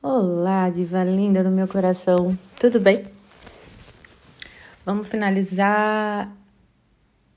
Olá, 0.00 0.70
diva 0.70 1.02
linda 1.02 1.42
do 1.42 1.50
meu 1.50 1.66
coração, 1.66 2.38
tudo 2.54 2.78
bem? 2.78 3.04
Vamos 4.86 5.08
finalizar 5.08 6.32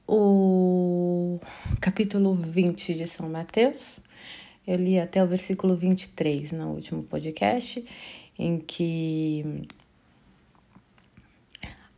o 0.08 1.40
capítulo 1.80 2.36
20 2.36 2.94
de 2.94 3.08
São 3.08 3.28
Mateus. 3.28 4.00
Eu 4.66 4.76
li 4.76 5.00
até 5.00 5.24
o 5.24 5.28
versículo 5.28 5.76
23 5.76 6.52
no 6.52 6.68
último 6.68 7.02
podcast, 7.02 7.84
em 8.38 8.60
que 8.60 9.68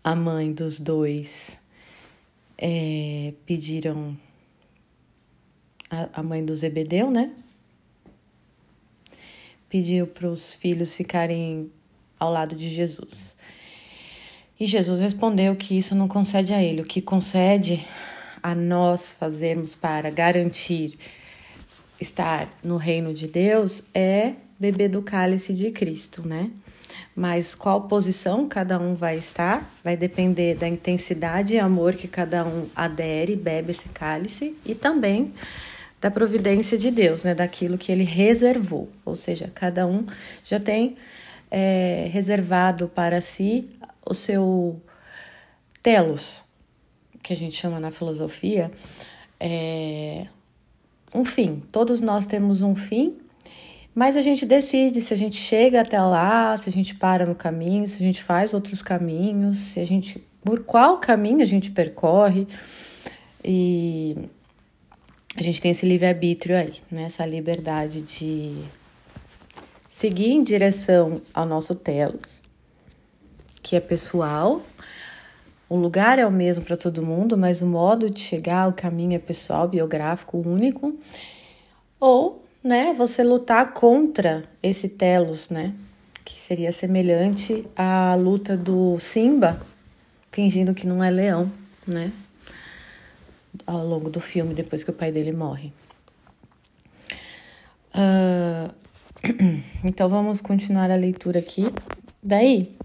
a 0.01 0.15
mãe 0.15 0.53
dos 0.53 0.79
dois 0.79 1.57
é, 2.57 3.33
pediram, 3.45 4.17
a, 5.89 6.21
a 6.21 6.23
mãe 6.23 6.43
do 6.43 6.55
Zebedeu, 6.55 7.11
né? 7.11 7.42
Pediu 9.73 10.05
para 10.05 10.27
os 10.27 10.53
filhos 10.53 10.93
ficarem 10.93 11.71
ao 12.19 12.31
lado 12.31 12.55
de 12.55 12.69
Jesus. 12.69 13.35
E 14.59 14.67
Jesus 14.67 14.99
respondeu 14.99 15.55
que 15.55 15.75
isso 15.75 15.95
não 15.95 16.07
concede 16.07 16.53
a 16.53 16.61
ele, 16.61 16.83
o 16.83 16.85
que 16.85 17.01
concede 17.01 17.83
a 18.43 18.53
nós 18.53 19.09
fazermos 19.09 19.73
para 19.73 20.11
garantir 20.11 20.95
estar 21.99 22.47
no 22.63 22.77
reino 22.77 23.15
de 23.15 23.27
Deus 23.27 23.81
é 23.95 24.33
beber 24.59 24.89
do 24.89 25.01
cálice 25.01 25.55
de 25.55 25.71
Cristo, 25.71 26.21
né? 26.21 26.51
Mas 27.15 27.55
qual 27.55 27.87
posição 27.87 28.47
cada 28.47 28.79
um 28.79 28.93
vai 28.93 29.17
estar 29.17 29.67
vai 29.83 29.97
depender 29.97 30.53
da 30.53 30.67
intensidade 30.67 31.55
e 31.55 31.59
amor 31.59 31.95
que 31.95 32.07
cada 32.07 32.45
um 32.45 32.67
adere, 32.75 33.35
bebe 33.35 33.71
esse 33.71 33.89
cálice 33.89 34.55
e 34.63 34.75
também 34.75 35.33
da 36.03 36.11
providência 36.11 36.77
de 36.77 36.91
Deus, 36.91 37.23
né? 37.23 37.33
Daquilo 37.33 37.77
que 37.77 37.89
ele 37.89 38.03
reservou. 38.03 38.89
Ou 39.05 39.15
seja, 39.15 39.49
cada 39.55 39.87
um 39.87 40.05
já 40.43 40.59
tem 40.59 40.97
é, 41.49 42.09
reservado 42.11 42.89
para 42.89 43.21
si 43.21 43.69
o 44.05 44.13
seu 44.13 44.81
telos, 45.81 46.43
que 47.23 47.31
a 47.31 47.35
gente 47.37 47.55
chama 47.55 47.79
na 47.79 47.89
filosofia, 47.89 48.69
é, 49.39 50.27
um 51.15 51.23
fim. 51.23 51.63
Todos 51.71 52.01
nós 52.01 52.25
temos 52.25 52.61
um 52.61 52.75
fim, 52.75 53.17
mas 53.95 54.17
a 54.17 54.21
gente 54.21 54.45
decide 54.45 54.99
se 54.99 55.13
a 55.13 55.17
gente 55.17 55.37
chega 55.37 55.79
até 55.79 56.01
lá, 56.01 56.57
se 56.57 56.67
a 56.67 56.71
gente 56.71 56.95
para 56.95 57.25
no 57.25 57.33
caminho, 57.33 57.87
se 57.87 58.03
a 58.03 58.05
gente 58.05 58.21
faz 58.21 58.53
outros 58.53 58.81
caminhos, 58.81 59.57
se 59.57 59.79
a 59.79 59.85
gente 59.85 60.21
por 60.41 60.65
qual 60.65 60.97
caminho 60.97 61.41
a 61.41 61.45
gente 61.45 61.71
percorre. 61.71 62.45
E 63.41 64.17
a 65.35 65.41
gente 65.41 65.61
tem 65.61 65.71
esse 65.71 65.85
livre-arbítrio 65.85 66.55
aí, 66.55 66.75
né? 66.91 67.03
Essa 67.03 67.25
liberdade 67.25 68.01
de 68.01 68.63
seguir 69.89 70.31
em 70.31 70.43
direção 70.43 71.21
ao 71.33 71.45
nosso 71.45 71.73
telos, 71.73 72.41
que 73.61 73.75
é 73.75 73.79
pessoal. 73.79 74.61
O 75.67 75.75
lugar 75.75 76.19
é 76.19 76.25
o 76.25 76.31
mesmo 76.31 76.63
para 76.63 76.77
todo 76.77 77.05
mundo, 77.05 77.35
mas 77.35 77.61
o 77.61 77.65
modo 77.65 78.09
de 78.09 78.19
chegar, 78.19 78.67
o 78.69 78.73
caminho 78.73 79.15
é 79.15 79.19
pessoal, 79.19 79.67
biográfico, 79.67 80.37
único. 80.37 80.95
Ou, 81.99 82.43
né, 82.63 82.93
você 82.93 83.23
lutar 83.23 83.73
contra 83.73 84.43
esse 84.61 84.87
telos, 84.87 85.49
né? 85.49 85.73
Que 86.23 86.39
seria 86.39 86.71
semelhante 86.71 87.65
à 87.75 88.13
luta 88.13 88.55
do 88.55 88.99
Simba, 88.99 89.59
fingindo 90.31 90.75
que 90.75 90.85
não 90.85 91.03
é 91.03 91.09
leão, 91.09 91.51
né? 91.87 92.11
Ao 93.65 93.85
longo 93.85 94.09
do 94.09 94.21
filme, 94.21 94.53
depois 94.53 94.83
que 94.83 94.89
o 94.89 94.93
pai 94.93 95.11
dele 95.11 95.31
morre. 95.31 95.71
Uh, 97.93 98.73
então 99.83 100.09
vamos 100.09 100.41
continuar 100.41 100.89
a 100.89 100.95
leitura 100.95 101.39
aqui. 101.39 101.65
Daí, 102.21 102.75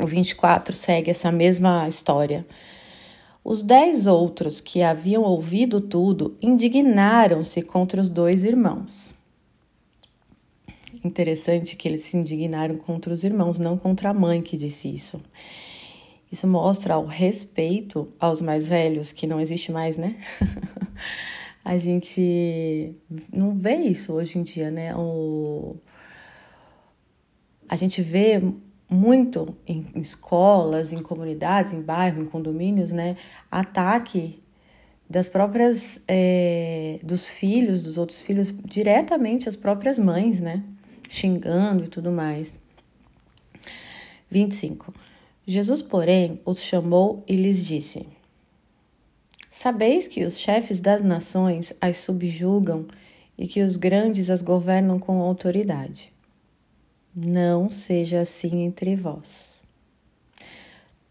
o 0.00 0.06
24 0.06 0.74
segue 0.74 1.10
essa 1.10 1.30
mesma 1.30 1.88
história. 1.88 2.46
Os 3.44 3.62
dez 3.62 4.06
outros 4.06 4.60
que 4.60 4.82
haviam 4.82 5.22
ouvido 5.22 5.80
tudo 5.80 6.36
indignaram-se 6.42 7.60
contra 7.62 8.00
os 8.00 8.08
dois 8.08 8.42
irmãos. 8.42 9.14
Interessante 11.04 11.76
que 11.76 11.86
eles 11.86 12.00
se 12.00 12.16
indignaram 12.16 12.76
contra 12.76 13.12
os 13.12 13.22
irmãos, 13.22 13.58
não 13.58 13.76
contra 13.76 14.08
a 14.08 14.14
mãe 14.14 14.40
que 14.40 14.56
disse 14.56 14.88
isso. 14.88 15.22
Isso 16.34 16.48
mostra 16.48 16.98
o 16.98 17.06
respeito 17.06 18.12
aos 18.18 18.40
mais 18.40 18.66
velhos, 18.66 19.12
que 19.12 19.24
não 19.24 19.40
existe 19.40 19.70
mais, 19.70 19.96
né? 19.96 20.16
a 21.64 21.78
gente 21.78 22.92
não 23.32 23.54
vê 23.54 23.76
isso 23.76 24.12
hoje 24.14 24.40
em 24.40 24.42
dia, 24.42 24.68
né? 24.68 24.96
O... 24.96 25.76
A 27.68 27.76
gente 27.76 28.02
vê 28.02 28.42
muito 28.90 29.56
em 29.64 29.86
escolas, 29.94 30.92
em 30.92 31.00
comunidades, 31.00 31.72
em 31.72 31.80
bairros, 31.80 32.24
em 32.24 32.26
condomínios, 32.26 32.90
né? 32.90 33.16
Ataque 33.48 34.42
das 35.08 35.28
próprias 35.28 36.02
é, 36.08 36.98
dos 37.00 37.28
filhos, 37.28 37.80
dos 37.80 37.96
outros 37.96 38.22
filhos, 38.22 38.52
diretamente 38.64 39.48
às 39.48 39.54
próprias 39.54 40.00
mães, 40.00 40.40
né? 40.40 40.64
Xingando 41.08 41.84
e 41.84 41.88
tudo 41.88 42.10
mais. 42.10 42.58
25. 44.28 44.92
Jesus, 45.46 45.82
porém, 45.82 46.40
os 46.44 46.62
chamou 46.62 47.22
e 47.28 47.36
lhes 47.36 47.66
disse: 47.66 48.06
Sabeis 49.50 50.08
que 50.08 50.24
os 50.24 50.38
chefes 50.38 50.80
das 50.80 51.02
nações 51.02 51.72
as 51.80 51.98
subjugam 51.98 52.86
e 53.36 53.46
que 53.46 53.62
os 53.62 53.76
grandes 53.76 54.30
as 54.30 54.40
governam 54.40 54.98
com 54.98 55.20
autoridade. 55.20 56.10
Não 57.14 57.68
seja 57.68 58.22
assim 58.22 58.62
entre 58.62 58.96
vós. 58.96 59.62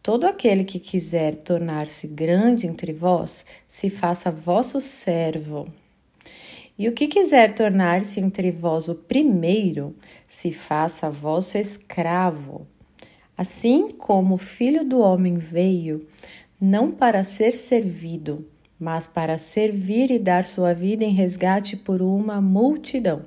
Todo 0.01 0.25
aquele 0.25 0.63
que 0.63 0.79
quiser 0.79 1.35
tornar-se 1.35 2.07
grande 2.07 2.65
entre 2.65 2.91
vós, 2.91 3.45
se 3.69 3.89
faça 3.89 4.31
vosso 4.31 4.81
servo. 4.81 5.71
E 6.77 6.89
o 6.89 6.91
que 6.91 7.07
quiser 7.07 7.53
tornar-se 7.53 8.19
entre 8.19 8.51
vós 8.51 8.89
o 8.89 8.95
primeiro, 8.95 9.95
se 10.27 10.51
faça 10.51 11.09
vosso 11.09 11.57
escravo 11.57 12.67
Assim 13.38 13.91
como 13.91 14.35
o 14.35 14.38
Filho 14.38 14.83
do 14.83 14.99
Homem 14.99 15.38
veio, 15.38 16.07
não 16.61 16.91
para 16.91 17.23
ser 17.23 17.57
servido, 17.57 18.47
mas 18.79 19.07
para 19.07 19.38
servir 19.38 20.11
e 20.11 20.19
dar 20.19 20.45
sua 20.45 20.73
vida 20.73 21.03
em 21.03 21.11
resgate 21.11 21.75
por 21.75 22.01
uma 22.01 22.39
multidão. 22.39 23.25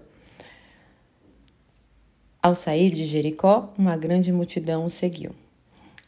Ao 2.43 2.55
sair 2.55 2.91
de 2.91 3.05
Jericó, 3.05 3.75
uma 3.77 3.97
grande 3.97 4.33
multidão 4.33 4.85
o 4.85 4.91
seguiu. 4.91 5.33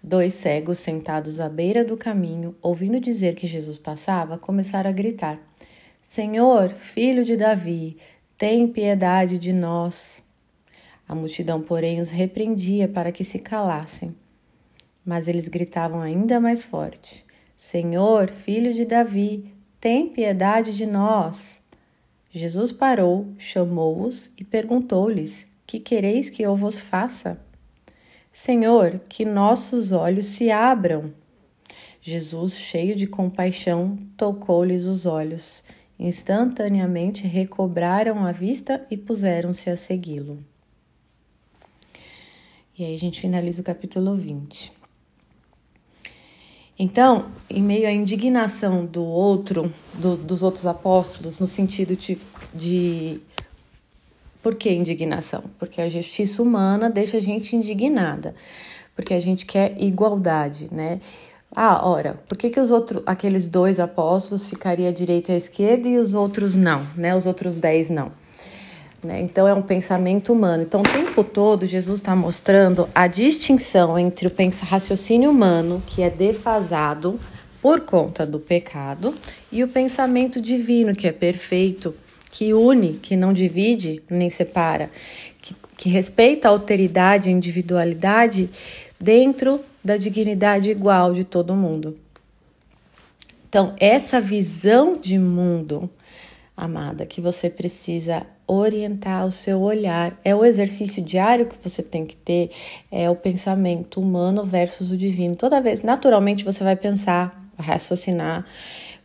Dois 0.00 0.34
cegos 0.34 0.78
sentados 0.78 1.41
à 1.41 1.48
beira 1.48 1.84
do 1.84 1.97
caminho, 1.97 2.54
ouvindo 2.62 3.00
dizer 3.00 3.34
que 3.34 3.48
Jesus 3.48 3.76
passava, 3.76 4.38
começaram 4.38 4.88
a 4.88 4.92
gritar: 4.92 5.41
Senhor, 6.06 6.70
filho 6.70 7.25
de 7.25 7.36
Davi, 7.36 7.97
tem 8.36 8.69
piedade 8.69 9.36
de 9.38 9.53
nós. 9.53 10.22
A 11.08 11.14
multidão, 11.14 11.62
porém, 11.62 12.02
os 12.02 12.10
repreendia 12.10 12.86
para 12.86 13.10
que 13.10 13.24
se 13.24 13.38
calassem. 13.38 14.14
Mas 15.02 15.26
eles 15.26 15.48
gritavam 15.48 16.02
ainda 16.02 16.38
mais 16.38 16.62
forte: 16.62 17.24
Senhor, 17.56 18.28
filho 18.28 18.74
de 18.74 18.84
Davi, 18.84 19.50
tem 19.80 20.10
piedade 20.10 20.76
de 20.76 20.84
nós. 20.84 21.62
Jesus 22.30 22.72
parou, 22.72 23.26
chamou-os 23.38 24.30
e 24.36 24.44
perguntou-lhes: 24.44 25.47
Que 25.66 25.80
quereis 25.80 26.28
que 26.28 26.42
eu 26.42 26.54
vos 26.54 26.78
faça? 26.78 27.41
Senhor, 28.30 29.00
que 29.08 29.24
nossos 29.24 29.92
olhos 29.92 30.26
se 30.26 30.50
abram. 30.50 31.14
Jesus, 32.02 32.56
cheio 32.56 32.94
de 32.94 33.06
compaixão, 33.06 33.98
tocou-lhes 34.16 34.84
os 34.84 35.06
olhos. 35.06 35.64
Instantaneamente 35.98 37.26
recobraram 37.26 38.24
a 38.24 38.30
vista 38.30 38.86
e 38.91 38.97
puseram-se 38.97 39.70
a 39.70 39.76
segui-lo. 39.76 40.38
E 42.78 42.84
aí 42.84 42.95
a 42.95 42.98
gente 42.98 43.21
finaliza 43.21 43.60
o 43.60 43.65
capítulo 43.65 44.15
20. 44.15 44.72
Então, 46.78 47.27
em 47.51 47.60
meio 47.60 47.89
à 47.89 47.91
indignação 47.91 48.86
do 48.86 49.03
outro, 49.03 49.75
do, 49.95 50.16
dos 50.16 50.45
outros 50.45 50.65
apóstolos, 50.65 51.41
no 51.41 51.48
sentido 51.48 51.97
de, 51.97 52.16
de. 52.54 53.21
Por 54.41 54.54
que 54.54 54.71
indignação? 54.71 55.42
Porque 55.59 55.80
a 55.80 55.89
justiça 55.89 56.41
humana 56.41 56.89
deixa 56.89 57.16
a 57.16 57.21
gente 57.21 57.57
indignada, 57.57 58.33
porque 58.95 59.13
a 59.13 59.19
gente 59.19 59.45
quer 59.45 59.74
igualdade, 59.83 60.69
né? 60.71 61.01
Ah, 61.51 61.84
ora, 61.84 62.15
por 62.28 62.39
que, 62.39 62.48
que 62.48 62.60
os 62.60 62.71
outros, 62.71 63.03
aqueles 63.07 63.48
dois 63.48 63.81
apóstolos 63.81 64.47
ficariam 64.47 64.89
à 64.89 64.92
direita 64.92 65.33
e 65.33 65.34
à 65.34 65.36
esquerda 65.36 65.89
e 65.89 65.98
os 65.98 66.15
outros 66.15 66.54
não, 66.54 66.86
né? 66.97 67.16
Os 67.16 67.27
outros 67.27 67.59
dez 67.59 67.91
não? 67.91 68.13
Né? 69.03 69.21
Então, 69.21 69.47
é 69.47 69.54
um 69.54 69.62
pensamento 69.62 70.33
humano. 70.33 70.62
Então, 70.62 70.80
o 70.80 70.84
tempo 70.84 71.22
todo, 71.22 71.66
Jesus 71.66 72.00
está 72.00 72.16
mostrando 72.16 72.89
a 72.95 73.06
distinção 73.06 73.98
entre 73.98 74.27
o 74.27 74.33
raciocínio 74.65 75.30
humano, 75.30 75.83
que 75.86 76.03
é 76.03 76.10
defasado 76.10 77.18
por 77.62 77.80
conta 77.80 78.27
do 78.27 78.39
pecado, 78.39 79.15
e 79.50 79.62
o 79.62 79.68
pensamento 79.68 80.41
divino, 80.41 80.95
que 80.95 81.06
é 81.06 81.12
perfeito, 81.12 81.95
que 82.30 82.53
une, 82.53 82.95
que 82.95 83.16
não 83.16 83.33
divide 83.33 84.03
nem 84.09 84.30
separa, 84.30 84.91
que, 85.41 85.54
que 85.77 85.89
respeita 85.89 86.48
a 86.48 86.50
alteridade 86.50 87.28
a 87.28 87.33
individualidade 87.33 88.50
dentro 89.00 89.60
da 89.83 89.97
dignidade 89.97 90.71
igual 90.71 91.15
de 91.15 91.24
todo 91.24 91.54
mundo. 91.54 91.97
Então, 93.48 93.74
essa 93.78 94.21
visão 94.21 94.98
de 94.98 95.18
mundo, 95.18 95.89
amada, 96.59 97.07
que 97.07 97.21
você 97.21 97.49
precisa 97.49 98.27
orientar 98.47 99.25
o 99.25 99.31
seu 99.31 99.60
olhar, 99.60 100.19
é 100.25 100.34
o 100.34 100.45
exercício 100.45 101.03
diário 101.03 101.47
que 101.47 101.57
você 101.63 101.83
tem 101.83 102.05
que 102.05 102.16
ter, 102.16 102.51
é 102.91 103.09
o 103.09 103.15
pensamento 103.15 104.01
humano 104.01 104.45
versus 104.45 104.91
o 104.91 104.97
divino. 104.97 105.37
Toda 105.37 105.60
vez, 105.60 105.83
naturalmente, 105.83 106.45
você 106.45 106.65
vai 106.65 106.75
pensar, 106.75 107.49
raciocinar 107.57 108.45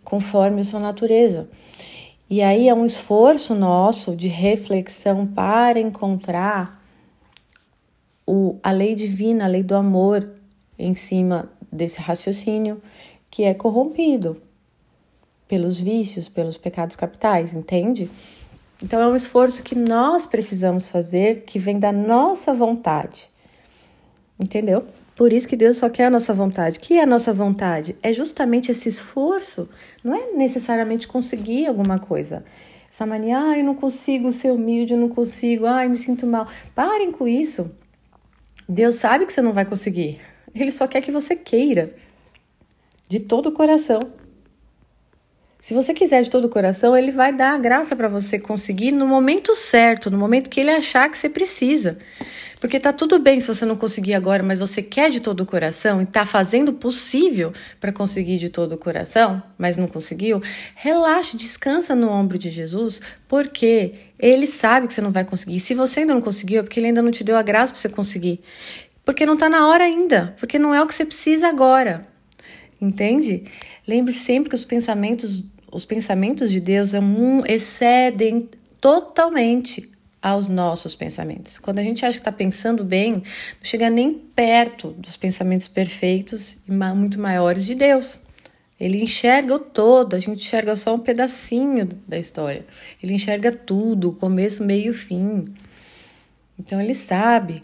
conforme 0.03 0.61
a 0.61 0.63
sua 0.63 0.79
natureza. 0.79 1.47
E 2.29 2.41
aí 2.41 2.67
é 2.67 2.73
um 2.73 2.85
esforço 2.85 3.53
nosso 3.53 4.15
de 4.15 4.27
reflexão 4.27 5.27
para 5.27 5.79
encontrar 5.79 6.83
o, 8.25 8.57
a 8.63 8.71
lei 8.71 8.95
divina, 8.95 9.45
a 9.45 9.47
lei 9.47 9.61
do 9.61 9.75
amor 9.75 10.27
em 10.79 10.95
cima 10.95 11.49
desse 11.71 11.99
raciocínio 11.99 12.81
que 13.29 13.43
é 13.43 13.53
corrompido 13.53 14.41
pelos 15.53 15.79
vícios, 15.79 16.27
pelos 16.27 16.57
pecados 16.57 16.95
capitais, 16.95 17.53
entende? 17.53 18.09
Então 18.81 18.99
é 18.99 19.07
um 19.07 19.15
esforço 19.15 19.61
que 19.61 19.75
nós 19.75 20.25
precisamos 20.25 20.89
fazer, 20.89 21.43
que 21.43 21.59
vem 21.59 21.77
da 21.77 21.91
nossa 21.91 22.51
vontade. 22.51 23.29
Entendeu? 24.39 24.83
Por 25.15 25.31
isso 25.31 25.47
que 25.47 25.55
Deus 25.55 25.77
só 25.77 25.91
quer 25.91 26.05
a 26.05 26.09
nossa 26.09 26.33
vontade. 26.33 26.79
O 26.79 26.81
que 26.81 26.95
é 26.95 27.03
a 27.03 27.05
nossa 27.05 27.31
vontade? 27.31 27.95
É 28.01 28.11
justamente 28.11 28.71
esse 28.71 28.89
esforço, 28.89 29.69
não 30.03 30.15
é 30.15 30.31
necessariamente 30.31 31.07
conseguir 31.07 31.67
alguma 31.67 31.99
coisa. 31.99 32.43
Essa 32.89 33.05
mania, 33.05 33.37
ah, 33.37 33.55
eu 33.55 33.63
não 33.63 33.75
consigo 33.75 34.31
ser 34.31 34.49
humilde, 34.49 34.93
eu 34.93 34.99
não 34.99 35.09
consigo, 35.09 35.67
ai, 35.67 35.87
me 35.87 35.99
sinto 35.99 36.25
mal. 36.25 36.47
Parem 36.73 37.11
com 37.11 37.27
isso. 37.27 37.69
Deus 38.67 38.95
sabe 38.95 39.27
que 39.27 39.31
você 39.31 39.41
não 39.43 39.53
vai 39.53 39.65
conseguir. 39.65 40.19
Ele 40.55 40.71
só 40.71 40.87
quer 40.87 41.01
que 41.01 41.11
você 41.11 41.35
queira, 41.35 41.93
de 43.07 43.19
todo 43.19 43.49
o 43.49 43.51
coração. 43.51 44.22
Se 45.63 45.73
você 45.73 45.93
quiser 45.93 46.21
de 46.23 46.29
todo 46.29 46.43
o 46.43 46.49
coração, 46.49 46.93
ele 46.93 47.09
vai 47.09 47.31
dar 47.31 47.53
a 47.53 47.57
graça 47.57 47.95
para 47.95 48.09
você 48.09 48.37
conseguir 48.37 48.91
no 48.91 49.07
momento 49.07 49.55
certo, 49.55 50.11
no 50.11 50.17
momento 50.17 50.49
que 50.49 50.59
ele 50.59 50.69
achar 50.69 51.09
que 51.09 51.17
você 51.17 51.29
precisa. 51.29 51.97
Porque 52.59 52.77
tá 52.81 52.91
tudo 52.91 53.17
bem 53.17 53.39
se 53.39 53.47
você 53.47 53.65
não 53.65 53.77
conseguir 53.77 54.13
agora, 54.13 54.43
mas 54.43 54.59
você 54.59 54.81
quer 54.81 55.09
de 55.09 55.21
todo 55.21 55.39
o 55.39 55.45
coração 55.45 56.01
e 56.01 56.05
tá 56.05 56.25
fazendo 56.25 56.67
o 56.67 56.73
possível 56.73 57.53
para 57.79 57.93
conseguir 57.93 58.39
de 58.39 58.49
todo 58.49 58.73
o 58.73 58.77
coração, 58.77 59.41
mas 59.57 59.77
não 59.77 59.87
conseguiu, 59.87 60.41
relaxe, 60.75 61.37
descansa 61.37 61.95
no 61.95 62.09
ombro 62.09 62.37
de 62.37 62.49
Jesus, 62.49 63.01
porque 63.25 63.93
ele 64.19 64.47
sabe 64.47 64.87
que 64.87 64.93
você 64.93 65.01
não 65.01 65.11
vai 65.13 65.23
conseguir. 65.23 65.61
Se 65.61 65.73
você 65.73 66.01
ainda 66.01 66.13
não 66.13 66.21
conseguiu, 66.21 66.59
é 66.59 66.63
porque 66.63 66.77
ele 66.77 66.87
ainda 66.87 67.01
não 67.01 67.09
te 67.09 67.23
deu 67.23 67.37
a 67.37 67.41
graça 67.41 67.71
para 67.71 67.81
você 67.81 67.87
conseguir. 67.87 68.41
Porque 69.05 69.25
não 69.25 69.37
tá 69.37 69.47
na 69.47 69.65
hora 69.69 69.85
ainda, 69.85 70.35
porque 70.37 70.59
não 70.59 70.75
é 70.75 70.81
o 70.81 70.87
que 70.87 70.93
você 70.93 71.05
precisa 71.05 71.47
agora. 71.47 72.05
Entende? 72.81 73.45
Lembre 73.87 74.11
sempre 74.11 74.49
que 74.49 74.55
os 74.55 74.65
pensamentos, 74.65 75.52
os 75.73 75.83
pensamentos 75.83 76.51
de 76.51 76.59
Deus 76.59 76.93
é 76.93 76.99
excedem 77.47 78.49
totalmente 78.79 79.89
aos 80.21 80.47
nossos 80.47 80.95
pensamentos. 80.95 81.57
Quando 81.57 81.79
a 81.79 81.83
gente 81.83 82.05
acha 82.05 82.17
que 82.17 82.21
está 82.21 82.31
pensando 82.31 82.83
bem, 82.83 83.11
não 83.13 83.23
chega 83.61 83.89
nem 83.89 84.13
perto 84.13 84.91
dos 84.91 85.17
pensamentos 85.17 85.67
perfeitos 85.67 86.55
e 86.67 86.71
muito 86.71 87.19
maiores 87.19 87.65
de 87.65 87.75
Deus. 87.75 88.19
Ele 88.79 89.03
enxerga 89.03 89.55
o 89.55 89.59
todo, 89.59 90.15
a 90.15 90.19
gente 90.19 90.45
enxerga 90.45 90.75
só 90.75 90.95
um 90.95 90.99
pedacinho 90.99 91.89
da 92.07 92.17
história. 92.17 92.65
Ele 93.01 93.13
enxerga 93.13 93.51
tudo, 93.51 94.09
o 94.09 94.15
começo, 94.15 94.63
meio 94.63 94.91
e 94.91 94.95
fim. 94.95 95.53
Então 96.57 96.79
ele 96.79 96.93
sabe. 96.93 97.63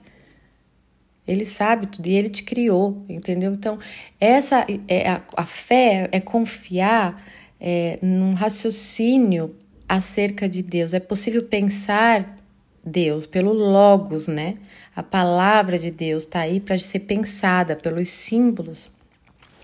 Ele 1.28 1.46
sabe 1.46 1.88
tudo 1.88 2.08
e 2.08 2.14
ele 2.14 2.30
te 2.30 2.42
criou, 2.42 3.06
entendeu? 3.08 3.54
Então, 3.54 3.78
essa 4.20 4.66
é 4.88 5.10
a, 5.10 5.22
a 5.38 5.46
fé 5.46 6.10
é 6.12 6.20
confiar 6.20 7.24
é, 7.60 8.00
num 8.02 8.34
raciocínio 8.34 9.56
acerca 9.88 10.48
de 10.48 10.62
Deus. 10.62 10.94
É 10.94 11.00
possível 11.00 11.44
pensar 11.44 12.38
Deus, 12.84 13.26
pelo 13.26 13.54
Logos, 13.54 14.28
né? 14.28 14.56
A 14.96 15.04
palavra 15.04 15.78
de 15.78 15.92
Deus 15.92 16.24
está 16.24 16.42
aí 16.42 16.60
para 16.60 16.78
ser 16.78 17.00
pensada 17.00 17.76
pelos 17.76 18.10
símbolos 18.10 18.90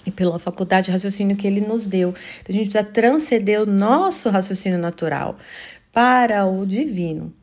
e 0.06 0.12
pela 0.12 0.38
faculdade 0.38 0.86
de 0.86 0.92
raciocínio 0.92 1.36
que 1.36 1.48
ele 1.48 1.62
nos 1.62 1.86
deu. 1.86 2.10
Então, 2.10 2.50
a 2.50 2.58
gente 2.58 2.70
precisa 2.70 2.84
transcender 2.92 3.62
o 3.62 3.66
nosso 3.66 4.30
raciocínio 4.30 4.78
natural 4.78 5.38
para 5.92 6.46
o 6.46 6.66
divino. 6.66 7.34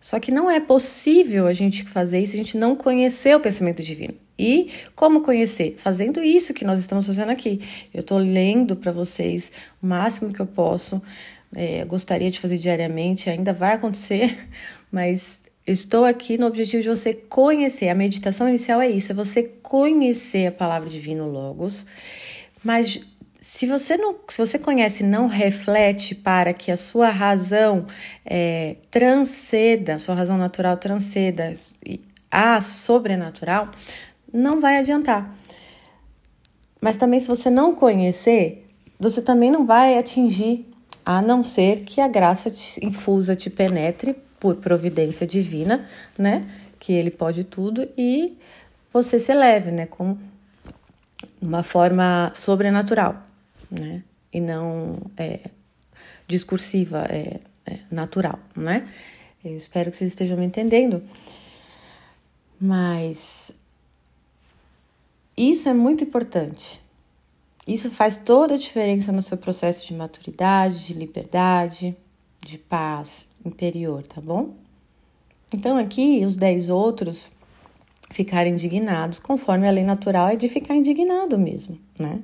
Só 0.00 0.18
que 0.20 0.32
não 0.32 0.50
é 0.50 0.60
possível 0.60 1.46
a 1.46 1.52
gente 1.52 1.84
fazer 1.84 2.18
isso 2.18 2.32
se 2.32 2.38
a 2.38 2.42
gente 2.42 2.58
não 2.58 2.76
conhecer 2.76 3.34
o 3.36 3.40
pensamento 3.40 3.82
divino. 3.82 4.14
E 4.38 4.70
como 4.94 5.20
conhecer? 5.20 5.76
Fazendo 5.78 6.22
isso 6.22 6.52
que 6.52 6.64
nós 6.64 6.78
estamos 6.78 7.06
fazendo 7.06 7.30
aqui. 7.30 7.60
Eu 7.92 8.00
estou 8.00 8.18
lendo 8.18 8.74
para 8.76 8.90
vocês 8.90 9.52
o 9.82 9.86
máximo 9.86 10.32
que 10.32 10.40
eu 10.40 10.46
posso. 10.46 11.00
É, 11.56 11.84
gostaria 11.84 12.30
de 12.30 12.40
fazer 12.40 12.58
diariamente, 12.58 13.30
ainda 13.30 13.52
vai 13.52 13.74
acontecer, 13.74 14.36
mas 14.90 15.40
estou 15.64 16.04
aqui 16.04 16.36
no 16.36 16.46
objetivo 16.46 16.82
de 16.82 16.88
você 16.88 17.14
conhecer. 17.14 17.88
A 17.88 17.94
meditação 17.94 18.48
inicial 18.48 18.80
é 18.80 18.88
isso, 18.88 19.12
é 19.12 19.14
você 19.14 19.44
conhecer 19.62 20.48
a 20.48 20.52
palavra 20.52 20.88
divina 20.88 21.24
Logos. 21.24 21.86
Mas 22.62 23.00
se 23.40 23.66
você 23.66 23.96
não, 23.96 24.16
se 24.26 24.38
você 24.38 24.58
conhece 24.58 25.04
não 25.04 25.26
reflete 25.26 26.14
para 26.14 26.52
que 26.52 26.72
a 26.72 26.76
sua 26.76 27.10
razão 27.10 27.86
é, 28.24 28.76
transceda, 28.90 29.94
a 29.94 29.98
sua 29.98 30.14
razão 30.14 30.36
natural 30.36 30.76
transceda 30.76 31.52
a 32.30 32.60
sobrenatural, 32.62 33.70
não 34.34 34.60
vai 34.60 34.78
adiantar. 34.78 35.32
Mas 36.80 36.96
também 36.96 37.20
se 37.20 37.28
você 37.28 37.48
não 37.48 37.74
conhecer, 37.74 38.66
você 38.98 39.22
também 39.22 39.50
não 39.50 39.64
vai 39.64 39.96
atingir, 39.96 40.68
a 41.06 41.22
não 41.22 41.42
ser 41.42 41.82
que 41.82 42.00
a 42.00 42.08
graça 42.08 42.50
te, 42.50 42.84
infusa 42.84 43.36
te 43.36 43.48
penetre 43.48 44.16
por 44.40 44.56
providência 44.56 45.26
divina, 45.26 45.88
né? 46.18 46.46
Que 46.80 46.92
ele 46.92 47.10
pode 47.10 47.44
tudo 47.44 47.88
e 47.96 48.36
você 48.92 49.20
se 49.20 49.30
eleve, 49.30 49.70
né? 49.70 49.86
Com 49.86 50.16
uma 51.40 51.62
forma 51.62 52.32
sobrenatural, 52.34 53.22
né? 53.70 54.02
E 54.32 54.40
não 54.40 54.98
é, 55.16 55.40
discursiva, 56.26 57.06
é, 57.08 57.38
é 57.66 57.78
natural, 57.90 58.38
né? 58.56 58.88
Eu 59.44 59.56
espero 59.56 59.90
que 59.90 59.96
vocês 59.96 60.10
estejam 60.10 60.38
me 60.38 60.46
entendendo. 60.46 61.02
Mas 62.58 63.54
isso 65.36 65.68
é 65.68 65.74
muito 65.74 66.04
importante. 66.04 66.80
Isso 67.66 67.90
faz 67.90 68.16
toda 68.16 68.54
a 68.54 68.58
diferença 68.58 69.10
no 69.10 69.22
seu 69.22 69.38
processo 69.38 69.86
de 69.86 69.94
maturidade, 69.94 70.86
de 70.86 70.94
liberdade, 70.94 71.96
de 72.44 72.58
paz 72.58 73.28
interior, 73.44 74.02
tá 74.06 74.20
bom? 74.20 74.54
Então 75.52 75.76
aqui 75.76 76.24
os 76.24 76.36
dez 76.36 76.68
outros 76.68 77.30
ficarem 78.10 78.52
indignados, 78.52 79.18
conforme 79.18 79.66
a 79.66 79.70
lei 79.70 79.82
natural 79.82 80.28
é 80.28 80.36
de 80.36 80.48
ficar 80.48 80.76
indignado 80.76 81.38
mesmo, 81.38 81.78
né? 81.98 82.20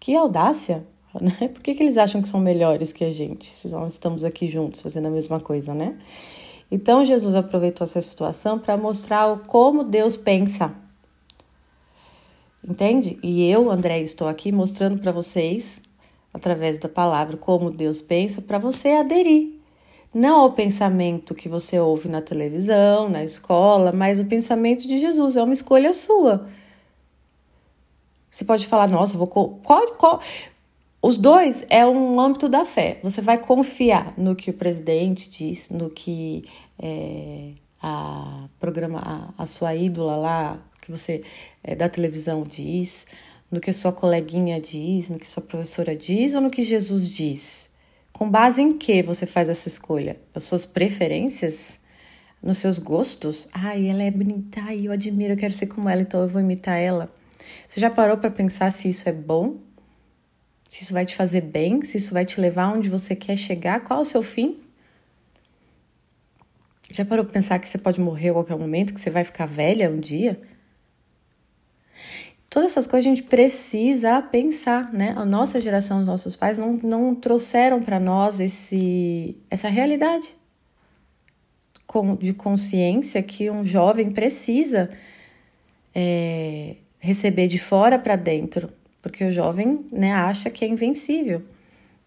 Que 0.00 0.16
audácia, 0.16 0.82
né? 1.20 1.48
Por 1.48 1.62
que, 1.62 1.74
que 1.74 1.82
eles 1.82 1.96
acham 1.96 2.20
que 2.20 2.28
são 2.28 2.40
melhores 2.40 2.92
que 2.92 3.04
a 3.04 3.10
gente, 3.10 3.46
se 3.46 3.70
nós 3.70 3.92
estamos 3.92 4.24
aqui 4.24 4.48
juntos 4.48 4.82
fazendo 4.82 5.06
a 5.06 5.10
mesma 5.10 5.38
coisa, 5.38 5.74
né? 5.74 5.96
Então 6.70 7.04
Jesus 7.04 7.34
aproveitou 7.34 7.84
essa 7.84 8.00
situação 8.00 8.58
para 8.58 8.76
mostrar 8.76 9.38
como 9.46 9.82
Deus 9.82 10.16
pensa. 10.16 10.72
Entende? 12.62 13.18
E 13.22 13.50
eu, 13.50 13.70
André, 13.70 14.00
estou 14.00 14.28
aqui 14.28 14.52
mostrando 14.52 15.00
para 15.00 15.12
vocês 15.12 15.82
através 16.32 16.78
da 16.78 16.88
palavra 16.88 17.36
como 17.36 17.70
Deus 17.70 18.00
pensa, 18.00 18.40
para 18.40 18.58
você 18.58 18.90
aderir. 18.90 19.58
Não 20.12 20.40
ao 20.40 20.52
pensamento 20.52 21.34
que 21.34 21.48
você 21.48 21.78
ouve 21.78 22.08
na 22.08 22.20
televisão, 22.20 23.08
na 23.08 23.24
escola, 23.24 23.92
mas 23.92 24.18
o 24.18 24.24
pensamento 24.24 24.86
de 24.86 24.98
Jesus. 24.98 25.36
É 25.36 25.42
uma 25.42 25.52
escolha 25.52 25.92
sua. 25.92 26.48
Você 28.30 28.44
pode 28.44 28.66
falar, 28.66 28.88
nossa, 28.88 29.16
vou. 29.16 29.26
Qual, 29.26 29.94
qual? 29.94 30.20
Os 31.02 31.16
dois 31.16 31.64
é 31.70 31.86
um 31.86 32.20
âmbito 32.20 32.48
da 32.48 32.64
fé. 32.64 33.00
Você 33.02 33.20
vai 33.20 33.38
confiar 33.38 34.14
no 34.18 34.36
que 34.36 34.50
o 34.50 34.54
presidente 34.54 35.30
diz, 35.30 35.70
no 35.70 35.88
que 35.88 36.44
é, 36.78 37.52
a 37.82 38.48
programa, 38.58 39.00
a, 39.38 39.42
a, 39.42 39.46
sua 39.46 39.74
ídola 39.74 40.16
lá, 40.16 40.58
que 40.82 40.90
você 40.90 41.22
é, 41.62 41.74
da 41.74 41.88
televisão 41.88 42.42
diz, 42.42 43.06
no 43.50 43.60
que 43.60 43.72
sua 43.72 43.92
coleguinha 43.92 44.60
diz, 44.60 45.08
no 45.08 45.18
que 45.18 45.26
sua 45.26 45.42
professora 45.42 45.96
diz 45.96 46.34
ou 46.34 46.40
no 46.40 46.50
que 46.50 46.62
Jesus 46.62 47.08
diz? 47.08 47.70
Com 48.12 48.30
base 48.30 48.60
em 48.60 48.76
que 48.76 49.02
você 49.02 49.24
faz 49.24 49.48
essa 49.48 49.68
escolha? 49.68 50.16
As 50.34 50.44
suas 50.44 50.66
preferências? 50.66 51.78
Nos 52.42 52.58
seus 52.58 52.78
gostos? 52.78 53.48
Ai, 53.52 53.88
ela 53.88 54.02
é 54.02 54.10
bonita, 54.10 54.60
ai, 54.62 54.86
eu 54.86 54.92
admiro, 54.92 55.34
eu 55.34 55.36
quero 55.36 55.52
ser 55.52 55.66
como 55.66 55.88
ela, 55.88 56.02
então 56.02 56.20
eu 56.20 56.28
vou 56.28 56.40
imitar 56.40 56.78
ela. 56.78 57.12
Você 57.66 57.80
já 57.80 57.90
parou 57.90 58.16
para 58.16 58.30
pensar 58.30 58.70
se 58.70 58.88
isso 58.88 59.08
é 59.08 59.12
bom? 59.12 59.58
Se 60.68 60.84
isso 60.84 60.92
vai 60.92 61.04
te 61.04 61.16
fazer 61.16 61.40
bem? 61.40 61.82
Se 61.82 61.98
isso 61.98 62.14
vai 62.14 62.24
te 62.24 62.40
levar 62.40 62.72
onde 62.72 62.88
você 62.88 63.16
quer 63.16 63.36
chegar? 63.36 63.80
Qual 63.80 63.98
é 63.98 64.02
o 64.02 64.06
seu 64.06 64.22
fim? 64.22 64.58
Já 66.90 67.04
parou 67.04 67.24
pra 67.24 67.34
pensar 67.34 67.58
que 67.58 67.68
você 67.68 67.78
pode 67.78 68.00
morrer 68.00 68.30
a 68.30 68.32
qualquer 68.32 68.56
momento, 68.56 68.92
que 68.92 69.00
você 69.00 69.10
vai 69.10 69.24
ficar 69.24 69.46
velha 69.46 69.88
um 69.90 70.00
dia? 70.00 70.38
Todas 72.48 72.72
essas 72.72 72.86
coisas 72.86 73.06
a 73.06 73.14
gente 73.14 73.22
precisa 73.22 74.20
pensar, 74.20 74.92
né? 74.92 75.14
A 75.16 75.24
nossa 75.24 75.60
geração, 75.60 76.00
os 76.00 76.06
nossos 76.06 76.34
pais 76.34 76.58
não, 76.58 76.72
não 76.82 77.14
trouxeram 77.14 77.80
para 77.80 78.00
nós 78.00 78.40
esse, 78.40 79.36
essa 79.48 79.68
realidade 79.68 80.28
de 82.18 82.32
consciência 82.32 83.22
que 83.22 83.50
um 83.50 83.64
jovem 83.64 84.10
precisa 84.10 84.90
é, 85.94 86.76
receber 86.98 87.48
de 87.48 87.58
fora 87.58 87.98
para 87.98 88.16
dentro, 88.16 88.72
porque 89.02 89.24
o 89.24 89.32
jovem 89.32 89.86
né, 89.90 90.12
acha 90.12 90.50
que 90.50 90.64
é 90.64 90.68
invencível, 90.68 91.42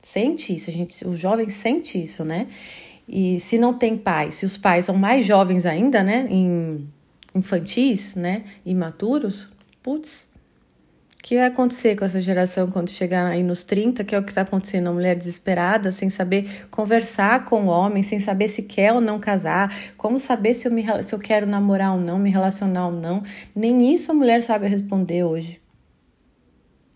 sente 0.02 0.56
isso, 0.56 0.70
a 0.70 0.74
gente, 0.74 1.06
o 1.06 1.18
jovem 1.18 1.50
sente 1.50 2.02
isso, 2.02 2.24
né? 2.24 2.48
E 3.08 3.40
se 3.40 3.58
não 3.58 3.74
tem 3.74 3.98
pais, 3.98 4.36
se 4.36 4.46
os 4.46 4.58
pais 4.58 4.86
são 4.86 4.96
mais 4.96 5.26
jovens 5.26 5.66
ainda, 5.66 6.02
né, 6.02 6.26
em 6.30 6.88
infantis, 7.36 8.16
né, 8.16 8.44
imaturos, 8.66 9.50
putz, 9.82 10.30
o 11.20 11.24
que 11.24 11.36
vai 11.36 11.46
acontecer 11.46 11.96
com 11.96 12.04
essa 12.04 12.20
geração 12.20 12.70
quando 12.70 12.90
chegar 12.90 13.28
aí 13.28 13.44
nos 13.44 13.64
30, 13.64 14.04
que 14.04 14.14
é 14.14 14.20
o 14.20 14.24
que 14.24 14.32
está 14.32 14.42
acontecendo, 14.42 14.88
a 14.88 14.92
mulher 14.92 15.16
desesperada, 15.16 15.92
sem 15.92 16.10
saber 16.10 16.68
conversar 16.70 17.46
com 17.46 17.66
o 17.66 17.68
homem, 17.68 18.04
sem 18.04 18.20
saber 18.20 18.50
se 18.50 18.64
quer 18.64 18.92
ou 18.92 19.00
não 19.00 19.20
casar, 19.20 19.74
como 19.96 20.20
saber 20.20 20.54
se 20.54 20.68
eu, 20.68 20.72
me, 20.72 20.86
se 21.02 21.16
eu 21.16 21.20
quero 21.20 21.46
namorar 21.46 21.94
ou 21.94 22.00
não, 22.00 22.20
me 22.20 22.30
relacionar 22.30 22.88
ou 22.88 22.92
não. 22.92 23.24
Nem 23.56 23.94
isso 23.94 24.12
a 24.12 24.16
mulher 24.16 24.42
sabe 24.42 24.68
responder 24.68 25.24
hoje. 25.24 25.62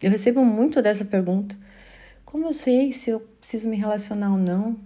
Eu 0.01 0.11
recebo 0.11 0.43
muito 0.43 0.81
dessa 0.81 1.05
pergunta. 1.05 1.57
Como 2.25 2.45
eu 2.45 2.53
sei 2.53 2.91
se 2.91 3.09
eu 3.09 3.21
preciso 3.39 3.67
me 3.67 3.77
relacionar 3.77 4.31
ou 4.31 4.37
não? 4.37 4.77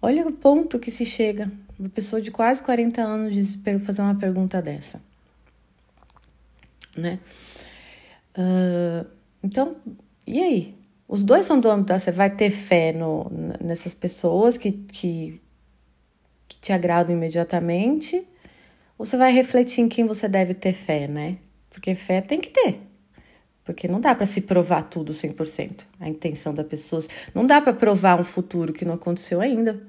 Olha 0.00 0.26
o 0.26 0.32
ponto 0.32 0.78
que 0.78 0.90
se 0.90 1.04
chega. 1.04 1.50
Uma 1.78 1.88
pessoa 1.88 2.20
de 2.22 2.30
quase 2.30 2.62
40 2.62 3.02
anos 3.02 3.34
de 3.34 3.78
fazer 3.80 4.02
uma 4.02 4.14
pergunta 4.14 4.62
dessa. 4.62 5.00
Né? 6.96 7.18
Uh, 8.36 9.06
então, 9.42 9.76
e 10.26 10.40
aí? 10.40 10.74
Os 11.08 11.22
dois 11.22 11.46
são 11.46 11.60
do 11.60 11.70
âmbito 11.70 11.88
da. 11.88 11.98
Você 11.98 12.10
vai 12.10 12.30
ter 12.30 12.50
fé 12.50 12.92
no, 12.92 13.30
nessas 13.60 13.94
pessoas 13.94 14.56
que, 14.56 14.72
que, 14.72 15.40
que 16.48 16.58
te 16.58 16.72
agradam 16.72 17.14
imediatamente, 17.14 18.26
ou 18.98 19.06
você 19.06 19.16
vai 19.16 19.32
refletir 19.32 19.82
em 19.82 19.88
quem 19.88 20.06
você 20.06 20.28
deve 20.28 20.54
ter 20.54 20.72
fé, 20.72 21.06
né? 21.06 21.38
Porque 21.70 21.94
fé 21.94 22.20
tem 22.20 22.40
que 22.40 22.50
ter. 22.50 22.80
Porque 23.66 23.88
não 23.88 24.00
dá 24.00 24.14
para 24.14 24.24
se 24.24 24.42
provar 24.42 24.84
tudo 24.84 25.12
100%, 25.12 25.82
a 25.98 26.08
intenção 26.08 26.54
da 26.54 26.62
pessoa. 26.62 27.02
Não 27.34 27.44
dá 27.44 27.60
para 27.60 27.72
provar 27.74 28.18
um 28.18 28.24
futuro 28.24 28.72
que 28.72 28.84
não 28.84 28.94
aconteceu 28.94 29.40
ainda, 29.40 29.82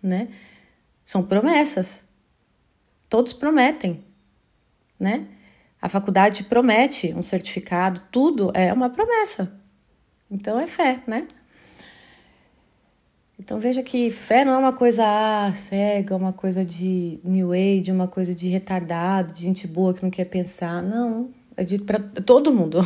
né? 0.00 0.28
São 1.04 1.22
promessas. 1.22 2.00
Todos 3.08 3.32
prometem, 3.32 4.04
né? 4.98 5.26
A 5.82 5.88
faculdade 5.88 6.44
promete 6.44 7.12
um 7.12 7.22
certificado, 7.22 8.00
tudo 8.10 8.52
é 8.54 8.72
uma 8.72 8.88
promessa. 8.88 9.52
Então 10.30 10.58
é 10.58 10.68
fé, 10.68 11.02
né? 11.04 11.26
Então 13.38 13.58
veja 13.58 13.82
que 13.82 14.12
fé 14.12 14.44
não 14.44 14.52
é 14.52 14.58
uma 14.58 14.72
coisa 14.72 15.04
ah, 15.04 15.52
cega, 15.54 16.14
uma 16.14 16.32
coisa 16.32 16.64
de 16.64 17.18
new 17.24 17.52
age, 17.52 17.90
uma 17.90 18.06
coisa 18.06 18.32
de 18.32 18.48
retardado, 18.48 19.32
de 19.32 19.42
gente 19.42 19.66
boa 19.66 19.92
que 19.92 20.02
não 20.04 20.10
quer 20.10 20.26
pensar. 20.26 20.80
Não, 20.80 21.30
é 21.56 21.64
dito 21.64 21.84
para 21.84 21.98
todo 21.98 22.52
mundo. 22.52 22.78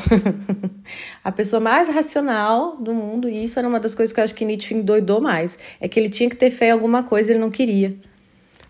a 1.25 1.33
pessoa 1.33 1.61
mais 1.61 1.89
racional 1.89 2.77
do 2.77 2.95
mundo, 2.95 3.29
e 3.29 3.45
isso 3.45 3.59
era 3.59 3.67
uma 3.67 3.81
das 3.81 3.95
coisas 3.95 4.13
que 4.13 4.21
eu 4.21 4.25
acho 4.25 4.35
que 4.35 4.45
Nietzsche 4.45 4.75
endoidou 4.75 5.21
mais, 5.21 5.59
é 5.81 5.89
que 5.89 5.99
ele 5.99 6.09
tinha 6.09 6.29
que 6.29 6.37
ter 6.37 6.51
fé 6.51 6.69
em 6.69 6.73
alguma 6.73 7.03
coisa 7.03 7.31
e 7.31 7.35
ele 7.35 7.41
não 7.41 7.51
queria. 7.51 7.97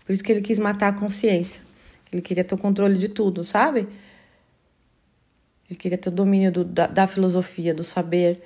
Por 0.05 0.13
isso 0.13 0.23
que 0.23 0.31
ele 0.31 0.41
quis 0.41 0.57
matar 0.57 0.87
a 0.87 0.93
consciência. 0.93 1.61
Ele 2.11 2.21
queria 2.21 2.43
ter 2.43 2.55
o 2.55 2.57
controle 2.57 2.97
de 2.97 3.09
tudo, 3.09 3.43
sabe? 3.43 3.87
Ele 5.69 5.77
queria 5.77 5.97
ter 5.97 6.09
o 6.09 6.11
domínio 6.11 6.51
do, 6.51 6.63
da, 6.63 6.87
da 6.87 7.05
filosofia, 7.05 7.73
do 7.73 7.83
saber. 7.83 8.41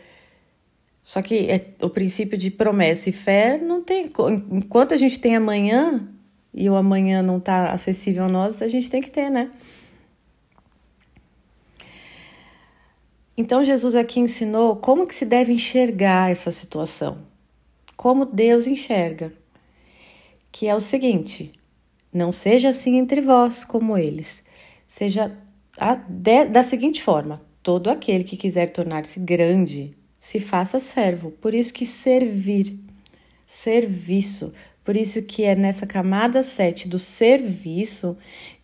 Só 1.02 1.22
que 1.22 1.50
é, 1.50 1.68
o 1.82 1.90
princípio 1.90 2.38
de 2.38 2.52
promessa 2.52 3.10
e 3.10 3.14
fé 3.14 3.58
não 3.58 3.82
tem. 3.82 4.12
Enquanto 4.52 4.94
a 4.94 4.98
gente 4.98 5.20
tem 5.20 5.36
amanhã 5.36 6.06
e 6.54 6.70
o 6.70 6.76
amanhã 6.76 7.22
não 7.22 7.38
está 7.38 7.72
acessível 7.72 8.26
a 8.26 8.30
nós, 8.30 8.62
a 8.62 8.68
gente 8.68 8.90
tem 8.90 9.02
que 9.02 9.10
ter, 9.10 9.30
né? 9.30 9.50
Então 13.36 13.64
Jesus 13.64 13.96
aqui 13.96 14.20
ensinou 14.20 14.76
como 14.76 15.08
que 15.08 15.16
se 15.16 15.26
deve 15.26 15.54
enxergar 15.54 16.32
essa 16.32 16.52
situação. 16.52 17.20
Como 17.98 18.26
Deus 18.26 18.68
enxerga. 18.68 19.34
Que 20.52 20.68
é 20.68 20.76
o 20.76 20.80
seguinte: 20.80 21.52
não 22.14 22.32
seja 22.32 22.70
assim 22.70 22.98
entre 22.98 23.22
vós 23.22 23.66
como 23.66 23.98
eles. 23.98 24.44
Seja 24.88 25.36
a, 25.78 25.96
de, 25.96 26.46
da 26.46 26.64
seguinte 26.64 27.02
forma: 27.02 27.42
todo 27.64 27.90
aquele 27.90 28.24
que 28.24 28.38
quiser 28.38 28.72
tornar-se 28.72 29.20
grande, 29.20 29.98
se 30.20 30.40
faça 30.40 30.80
servo. 30.80 31.32
Por 31.32 31.54
isso 31.54 31.74
que 31.74 31.86
servir, 31.86 32.78
serviço. 33.48 34.54
Por 34.84 34.96
isso 34.96 35.24
que 35.24 35.44
é 35.44 35.56
nessa 35.56 35.88
camada 35.88 36.44
7 36.44 36.88
do 36.88 37.00
serviço 37.00 38.18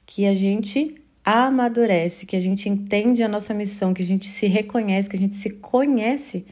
que 0.05 0.25
a 0.25 0.35
gente 0.35 1.01
amadurece, 1.23 2.25
que 2.25 2.35
a 2.35 2.39
gente 2.39 2.67
entende 2.67 3.21
a 3.23 3.27
nossa 3.27 3.53
missão, 3.53 3.93
que 3.93 4.01
a 4.01 4.05
gente 4.05 4.27
se 4.27 4.47
reconhece, 4.47 5.09
que 5.09 5.15
a 5.15 5.19
gente 5.19 5.35
se 5.35 5.49
conhece 5.49 6.45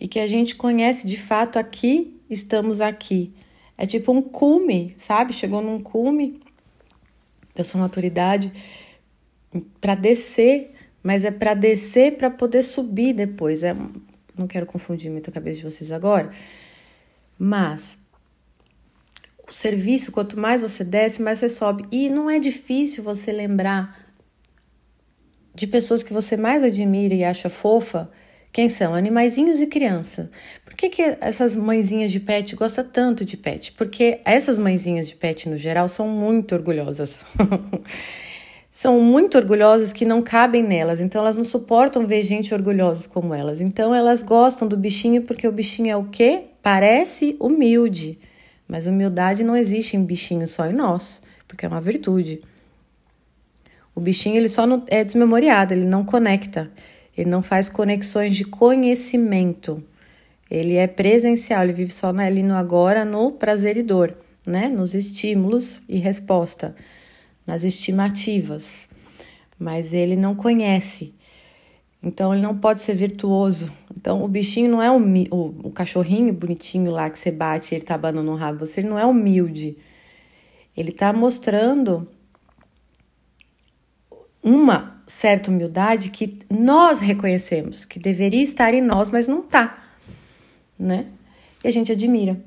e 0.00 0.08
que 0.08 0.18
a 0.18 0.26
gente 0.26 0.56
conhece 0.56 1.06
de 1.06 1.16
fato 1.16 1.58
aqui, 1.58 2.20
estamos 2.28 2.80
aqui. 2.80 3.32
É 3.78 3.86
tipo 3.86 4.12
um 4.12 4.22
cume, 4.22 4.94
sabe? 4.98 5.32
Chegou 5.32 5.60
num 5.62 5.80
cume 5.80 6.40
da 7.54 7.64
sua 7.64 7.80
maturidade 7.80 8.52
para 9.80 9.94
descer, 9.94 10.74
mas 11.02 11.24
é 11.24 11.30
para 11.30 11.54
descer 11.54 12.16
para 12.16 12.30
poder 12.30 12.62
subir 12.62 13.14
depois. 13.14 13.62
É, 13.62 13.74
não 14.36 14.46
quero 14.46 14.66
confundir 14.66 15.10
muito 15.10 15.30
a 15.30 15.32
cabeça 15.32 15.58
de 15.58 15.64
vocês 15.64 15.90
agora, 15.90 16.30
mas 17.38 17.98
o 19.48 19.52
serviço, 19.52 20.10
quanto 20.10 20.38
mais 20.38 20.60
você 20.60 20.82
desce, 20.82 21.22
mais 21.22 21.38
você 21.38 21.48
sobe. 21.48 21.86
E 21.90 22.08
não 22.08 22.28
é 22.28 22.38
difícil 22.38 23.04
você 23.04 23.30
lembrar 23.30 24.06
de 25.54 25.66
pessoas 25.66 26.02
que 26.02 26.12
você 26.12 26.36
mais 26.36 26.62
admira 26.62 27.14
e 27.14 27.24
acha 27.24 27.48
fofa. 27.48 28.10
Quem 28.52 28.68
são? 28.68 28.94
Animaizinhos 28.94 29.60
e 29.60 29.66
criança. 29.66 30.30
Por 30.64 30.74
que, 30.74 30.88
que 30.88 31.02
essas 31.20 31.54
mãezinhas 31.54 32.10
de 32.10 32.18
pet 32.18 32.56
gostam 32.56 32.84
tanto 32.84 33.24
de 33.24 33.36
pet? 33.36 33.72
Porque 33.72 34.20
essas 34.24 34.58
mãezinhas 34.58 35.08
de 35.08 35.14
pet, 35.14 35.48
no 35.48 35.58
geral, 35.58 35.88
são 35.88 36.08
muito 36.08 36.54
orgulhosas. 36.54 37.22
são 38.72 39.00
muito 39.00 39.38
orgulhosas 39.38 39.92
que 39.92 40.04
não 40.04 40.22
cabem 40.22 40.62
nelas, 40.62 41.00
então 41.00 41.22
elas 41.22 41.36
não 41.36 41.44
suportam 41.44 42.06
ver 42.06 42.22
gente 42.22 42.52
orgulhosa 42.52 43.08
como 43.08 43.32
elas. 43.32 43.60
Então 43.60 43.94
elas 43.94 44.22
gostam 44.22 44.66
do 44.66 44.76
bichinho 44.76 45.22
porque 45.22 45.46
o 45.46 45.52
bichinho 45.52 45.90
é 45.90 45.96
o 45.96 46.04
quê? 46.04 46.44
Parece 46.62 47.36
humilde. 47.40 48.18
Mas 48.68 48.86
humildade 48.86 49.44
não 49.44 49.56
existe 49.56 49.96
em 49.96 50.04
bichinho, 50.04 50.46
só 50.46 50.66
em 50.66 50.72
nós, 50.72 51.22
porque 51.46 51.64
é 51.64 51.68
uma 51.68 51.80
virtude. 51.80 52.42
O 53.94 54.00
bichinho 54.00 54.36
ele 54.36 54.48
só 54.48 54.66
não 54.66 54.84
é 54.88 55.04
desmemoriado, 55.04 55.72
ele 55.72 55.86
não 55.86 56.04
conecta, 56.04 56.70
ele 57.16 57.30
não 57.30 57.42
faz 57.42 57.68
conexões 57.68 58.36
de 58.36 58.44
conhecimento. 58.44 59.82
Ele 60.50 60.74
é 60.74 60.86
presencial, 60.86 61.62
ele 61.62 61.72
vive 61.72 61.92
só 61.92 62.08
ali 62.08 62.42
no 62.42 62.54
agora, 62.54 63.04
no 63.04 63.32
prazer 63.32 63.76
e 63.76 63.82
dor, 63.82 64.16
né? 64.46 64.68
Nos 64.68 64.94
estímulos 64.94 65.80
e 65.88 65.98
resposta 65.98 66.74
nas 67.46 67.62
estimativas, 67.62 68.88
mas 69.58 69.94
ele 69.94 70.16
não 70.16 70.34
conhece. 70.34 71.14
Então 72.02 72.32
ele 72.32 72.42
não 72.42 72.56
pode 72.56 72.82
ser 72.82 72.94
virtuoso. 72.94 73.72
Então 73.96 74.22
o 74.22 74.28
bichinho 74.28 74.70
não 74.70 74.82
é 74.82 74.90
o, 74.90 74.98
o, 75.30 75.68
o 75.68 75.70
cachorrinho 75.70 76.32
bonitinho 76.32 76.90
lá 76.90 77.10
que 77.10 77.18
você 77.18 77.30
bate 77.30 77.74
e 77.74 77.76
ele 77.76 77.84
tá 77.84 77.94
abanando 77.94 78.30
o 78.30 78.36
rabo, 78.36 78.66
você 78.66 78.82
não 78.82 78.98
é 78.98 79.04
humilde. 79.04 79.76
Ele 80.76 80.92
tá 80.92 81.12
mostrando 81.12 82.08
uma 84.42 85.02
certa 85.06 85.50
humildade 85.50 86.10
que 86.10 86.38
nós 86.50 87.00
reconhecemos, 87.00 87.84
que 87.84 87.98
deveria 87.98 88.42
estar 88.42 88.74
em 88.74 88.80
nós, 88.80 89.08
mas 89.10 89.26
não 89.26 89.42
tá, 89.42 89.96
né? 90.78 91.06
E 91.64 91.68
a 91.68 91.70
gente 91.70 91.90
admira. 91.90 92.40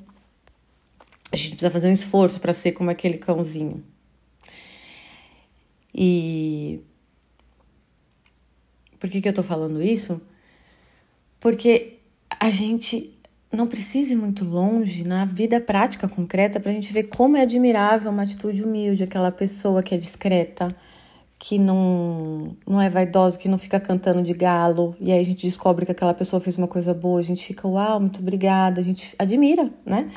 A 1.31 1.35
gente 1.35 1.51
precisa 1.51 1.71
fazer 1.71 1.89
um 1.89 1.93
esforço 1.93 2.39
para 2.39 2.53
ser 2.53 2.71
como 2.71 2.89
aquele 2.89 3.17
cãozinho. 3.17 3.83
E 5.93 6.79
por 8.99 9.09
que, 9.09 9.21
que 9.21 9.29
eu 9.29 9.33
tô 9.33 9.43
falando 9.43 9.81
isso? 9.81 10.21
Porque 11.39 11.99
a 12.39 12.49
gente 12.49 13.17
não 13.51 13.67
precisa 13.67 14.13
ir 14.13 14.17
muito 14.17 14.45
longe 14.45 15.03
na 15.03 15.25
vida 15.25 15.59
prática 15.59 16.07
concreta 16.07 16.59
para 16.59 16.71
a 16.71 16.73
gente 16.73 16.93
ver 16.93 17.07
como 17.07 17.37
é 17.37 17.41
admirável 17.41 18.11
uma 18.11 18.23
atitude 18.23 18.63
humilde, 18.63 19.03
aquela 19.03 19.31
pessoa 19.31 19.81
que 19.81 19.95
é 19.95 19.97
discreta, 19.97 20.67
que 21.39 21.57
não, 21.57 22.55
não 22.67 22.79
é 22.79 22.89
vaidosa, 22.89 23.37
que 23.37 23.47
não 23.47 23.57
fica 23.57 23.79
cantando 23.79 24.21
de 24.21 24.33
galo, 24.33 24.95
e 24.99 25.11
aí 25.11 25.19
a 25.19 25.23
gente 25.23 25.47
descobre 25.47 25.85
que 25.85 25.91
aquela 25.91 26.13
pessoa 26.13 26.39
fez 26.41 26.57
uma 26.57 26.67
coisa 26.67 26.93
boa, 26.93 27.19
a 27.19 27.23
gente 27.23 27.43
fica, 27.43 27.67
uau, 27.67 27.99
muito 27.99 28.19
obrigada, 28.19 28.81
a 28.81 28.83
gente 28.83 29.15
admira, 29.17 29.71
né? 29.85 30.11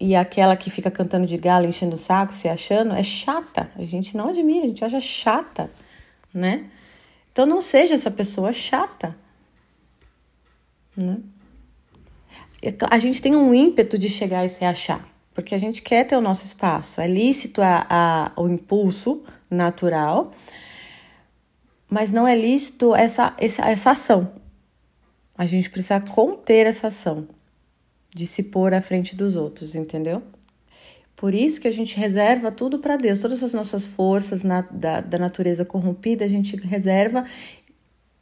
e 0.00 0.14
aquela 0.14 0.56
que 0.56 0.70
fica 0.70 0.90
cantando 0.90 1.26
de 1.26 1.36
galo, 1.36 1.66
enchendo 1.66 1.94
o 1.94 1.98
saco, 1.98 2.34
se 2.34 2.48
achando, 2.48 2.92
é 2.94 3.02
chata. 3.02 3.70
A 3.76 3.84
gente 3.84 4.16
não 4.16 4.28
admira, 4.28 4.64
a 4.64 4.68
gente 4.68 4.84
acha 4.84 5.00
chata, 5.00 5.70
né? 6.32 6.66
Então 7.34 7.44
não 7.44 7.60
seja 7.60 7.96
essa 7.96 8.12
pessoa 8.12 8.52
chata, 8.52 9.16
né? 10.96 11.18
A 12.88 12.98
gente 13.00 13.20
tem 13.20 13.34
um 13.34 13.52
ímpeto 13.52 13.98
de 13.98 14.08
chegar 14.08 14.46
e 14.46 14.48
se 14.48 14.64
achar, 14.64 15.04
porque 15.34 15.52
a 15.52 15.58
gente 15.58 15.82
quer 15.82 16.04
ter 16.04 16.16
o 16.16 16.20
nosso 16.20 16.44
espaço. 16.44 17.00
É 17.00 17.08
lícito 17.08 17.60
a, 17.60 17.86
a, 17.90 18.40
o 18.40 18.48
impulso 18.48 19.24
natural, 19.50 20.32
mas 21.90 22.12
não 22.12 22.26
é 22.26 22.36
lícito 22.36 22.94
essa, 22.94 23.34
essa, 23.36 23.68
essa 23.68 23.90
ação. 23.90 24.32
A 25.36 25.44
gente 25.44 25.68
precisa 25.68 26.00
conter 26.00 26.66
essa 26.66 26.86
ação 26.86 27.26
de 28.14 28.28
se 28.28 28.44
pôr 28.44 28.72
à 28.72 28.80
frente 28.80 29.16
dos 29.16 29.34
outros, 29.34 29.74
entendeu? 29.74 30.22
Por 31.16 31.34
isso 31.34 31.60
que 31.60 31.68
a 31.68 31.72
gente 31.72 31.96
reserva 31.96 32.50
tudo 32.50 32.78
para 32.78 32.96
Deus, 32.96 33.18
todas 33.18 33.42
as 33.42 33.54
nossas 33.54 33.86
forças 33.86 34.42
na, 34.42 34.62
da, 34.62 35.00
da 35.00 35.18
natureza 35.18 35.64
corrompida, 35.64 36.24
a 36.24 36.28
gente 36.28 36.56
reserva, 36.56 37.24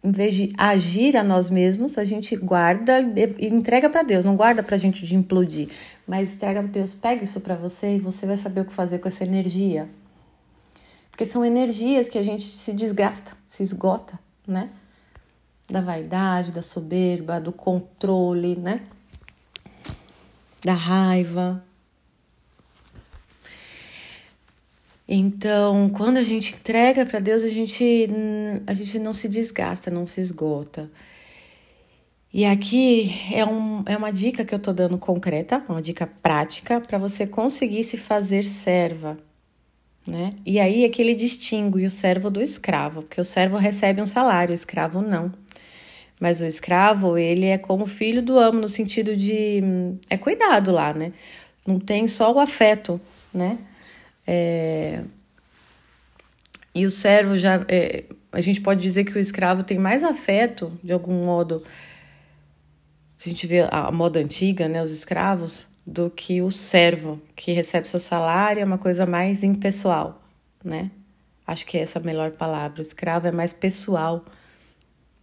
em 0.05 0.11
vez 0.11 0.35
de 0.35 0.53
agir 0.59 1.17
a 1.17 1.23
nós 1.23 1.49
mesmos, 1.49 1.97
a 1.97 2.05
gente 2.05 2.37
guarda 2.37 3.01
e 3.01 3.47
entrega 3.47 3.89
para 3.89 4.03
Deus, 4.03 4.25
não 4.25 4.37
guarda 4.37 4.63
para 4.63 4.75
a 4.75 4.79
gente 4.79 5.07
de 5.07 5.17
implodir, 5.17 5.69
mas 6.07 6.35
entrega 6.35 6.63
para 6.63 6.71
Deus, 6.73 6.93
pega 6.93 7.25
isso 7.25 7.41
para 7.41 7.55
você 7.55 7.97
e 7.97 7.99
você 7.99 8.27
vai 8.27 8.37
saber 8.37 8.61
o 8.61 8.65
que 8.65 8.73
fazer 8.73 8.99
com 8.99 9.09
essa 9.09 9.25
energia. 9.25 9.89
Porque 11.11 11.25
são 11.25 11.45
energias 11.45 12.09
que 12.09 12.19
a 12.19 12.23
gente 12.23 12.45
se 12.45 12.73
desgasta, 12.73 13.33
se 13.47 13.63
esgota, 13.63 14.19
né? 14.47 14.71
Da 15.71 15.81
vaidade, 15.81 16.51
da 16.51 16.63
soberba, 16.63 17.41
do 17.41 17.53
controle, 17.53 18.57
né? 18.57 18.81
da 20.65 20.75
raiva. 20.75 21.63
Então, 25.07 25.89
quando 25.91 26.17
a 26.19 26.23
gente 26.23 26.55
entrega 26.55 27.05
para 27.05 27.19
Deus, 27.19 27.43
a 27.43 27.49
gente, 27.49 28.09
a 28.67 28.73
gente 28.73 28.99
não 28.99 29.13
se 29.13 29.29
desgasta, 29.29 29.91
não 29.91 30.07
se 30.07 30.21
esgota. 30.21 30.91
E 32.33 32.47
aqui 32.47 33.13
é, 33.31 33.45
um, 33.45 33.83
é 33.87 33.97
uma 33.97 34.11
dica 34.11 34.45
que 34.45 34.55
eu 34.55 34.59
tô 34.59 34.73
dando 34.73 34.97
concreta, 34.97 35.63
uma 35.69 35.83
dica 35.83 36.07
prática 36.07 36.81
para 36.81 36.97
você 36.97 37.27
conseguir 37.27 37.85
se 37.85 37.99
fazer 37.99 38.47
serva, 38.47 39.19
né? 40.07 40.33
E 40.47 40.59
aí 40.59 40.85
é 40.85 40.89
que 40.89 41.03
ele 41.03 41.15
distingue 41.15 41.85
o 41.85 41.91
servo 41.91 42.31
do 42.31 42.41
escravo, 42.41 43.03
porque 43.03 43.21
o 43.21 43.25
servo 43.25 43.59
recebe 43.59 44.01
um 44.01 44.07
salário, 44.07 44.53
o 44.53 44.55
escravo 44.55 45.03
não. 45.03 45.31
Mas 46.19 46.41
o 46.41 46.47
escravo, 46.47 47.19
ele 47.19 47.47
é 47.47 47.59
como 47.59 47.85
filho 47.85 48.23
do 48.23 48.39
amo, 48.39 48.61
no 48.61 48.69
sentido 48.69 49.15
de. 49.17 49.61
É 50.09 50.17
cuidado 50.17 50.71
lá, 50.71 50.95
né? 50.95 51.13
Não 51.67 51.79
tem 51.79 52.09
só 52.09 52.33
o 52.33 52.39
afeto, 52.39 53.01
né? 53.35 53.59
É... 54.27 55.05
E 56.75 56.87
o 56.87 56.91
servo 56.91 57.37
já. 57.37 57.65
É... 57.69 58.05
A 58.31 58.41
gente 58.41 58.61
pode 58.61 58.81
dizer 58.81 59.05
que 59.05 59.17
o 59.17 59.19
escravo 59.19 59.63
tem 59.63 59.79
mais 59.79 60.03
afeto, 60.03 60.73
de 60.83 60.93
algum 60.93 61.25
modo. 61.25 61.63
Se 63.17 63.29
a 63.29 63.33
gente 63.33 63.47
vê 63.47 63.67
a 63.71 63.91
moda 63.93 64.19
antiga, 64.19 64.69
né? 64.69 64.83
Os 64.83 64.91
escravos, 64.91 65.67
do 65.87 66.11
que 66.11 66.41
o 66.41 66.51
servo, 66.51 67.21
que 67.37 67.53
recebe 67.53 67.89
seu 67.89 68.01
salário, 68.01 68.61
é 68.61 68.65
uma 68.65 68.79
coisa 68.79 69.05
mais 69.05 69.43
impessoal, 69.43 70.23
né? 70.65 70.91
Acho 71.47 71.67
que 71.67 71.77
é 71.77 71.83
essa 71.83 71.99
a 71.99 72.03
melhor 72.03 72.33
palavra. 72.33 72.79
O 72.79 72.83
escravo 72.83 73.27
é 73.27 73.33
mais 73.33 73.53
pessoal 73.53 74.25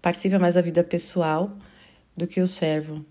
participa 0.01 0.39
mais 0.39 0.55
da 0.55 0.61
vida 0.61 0.83
pessoal 0.83 1.51
do 2.15 2.27
que 2.27 2.41
o 2.41 2.47
servo. 2.47 3.05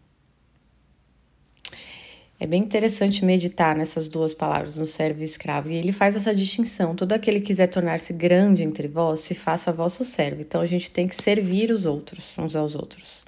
É 2.40 2.46
bem 2.46 2.62
interessante 2.62 3.24
meditar 3.24 3.74
nessas 3.74 4.06
duas 4.06 4.32
palavras, 4.32 4.78
no 4.78 4.86
servo 4.86 5.22
e 5.22 5.24
escravo. 5.24 5.70
E 5.70 5.76
ele 5.76 5.92
faz 5.92 6.14
essa 6.14 6.32
distinção. 6.32 6.94
Todo 6.94 7.12
aquele 7.12 7.40
que 7.40 7.46
quiser 7.46 7.66
tornar-se 7.66 8.12
grande 8.12 8.62
entre 8.62 8.86
vós, 8.86 9.20
se 9.20 9.34
faça 9.34 9.72
vosso 9.72 10.04
servo. 10.04 10.40
Então 10.40 10.60
a 10.60 10.66
gente 10.66 10.88
tem 10.88 11.08
que 11.08 11.16
servir 11.16 11.72
os 11.72 11.84
outros, 11.84 12.38
uns 12.38 12.54
aos 12.54 12.76
outros. 12.76 13.24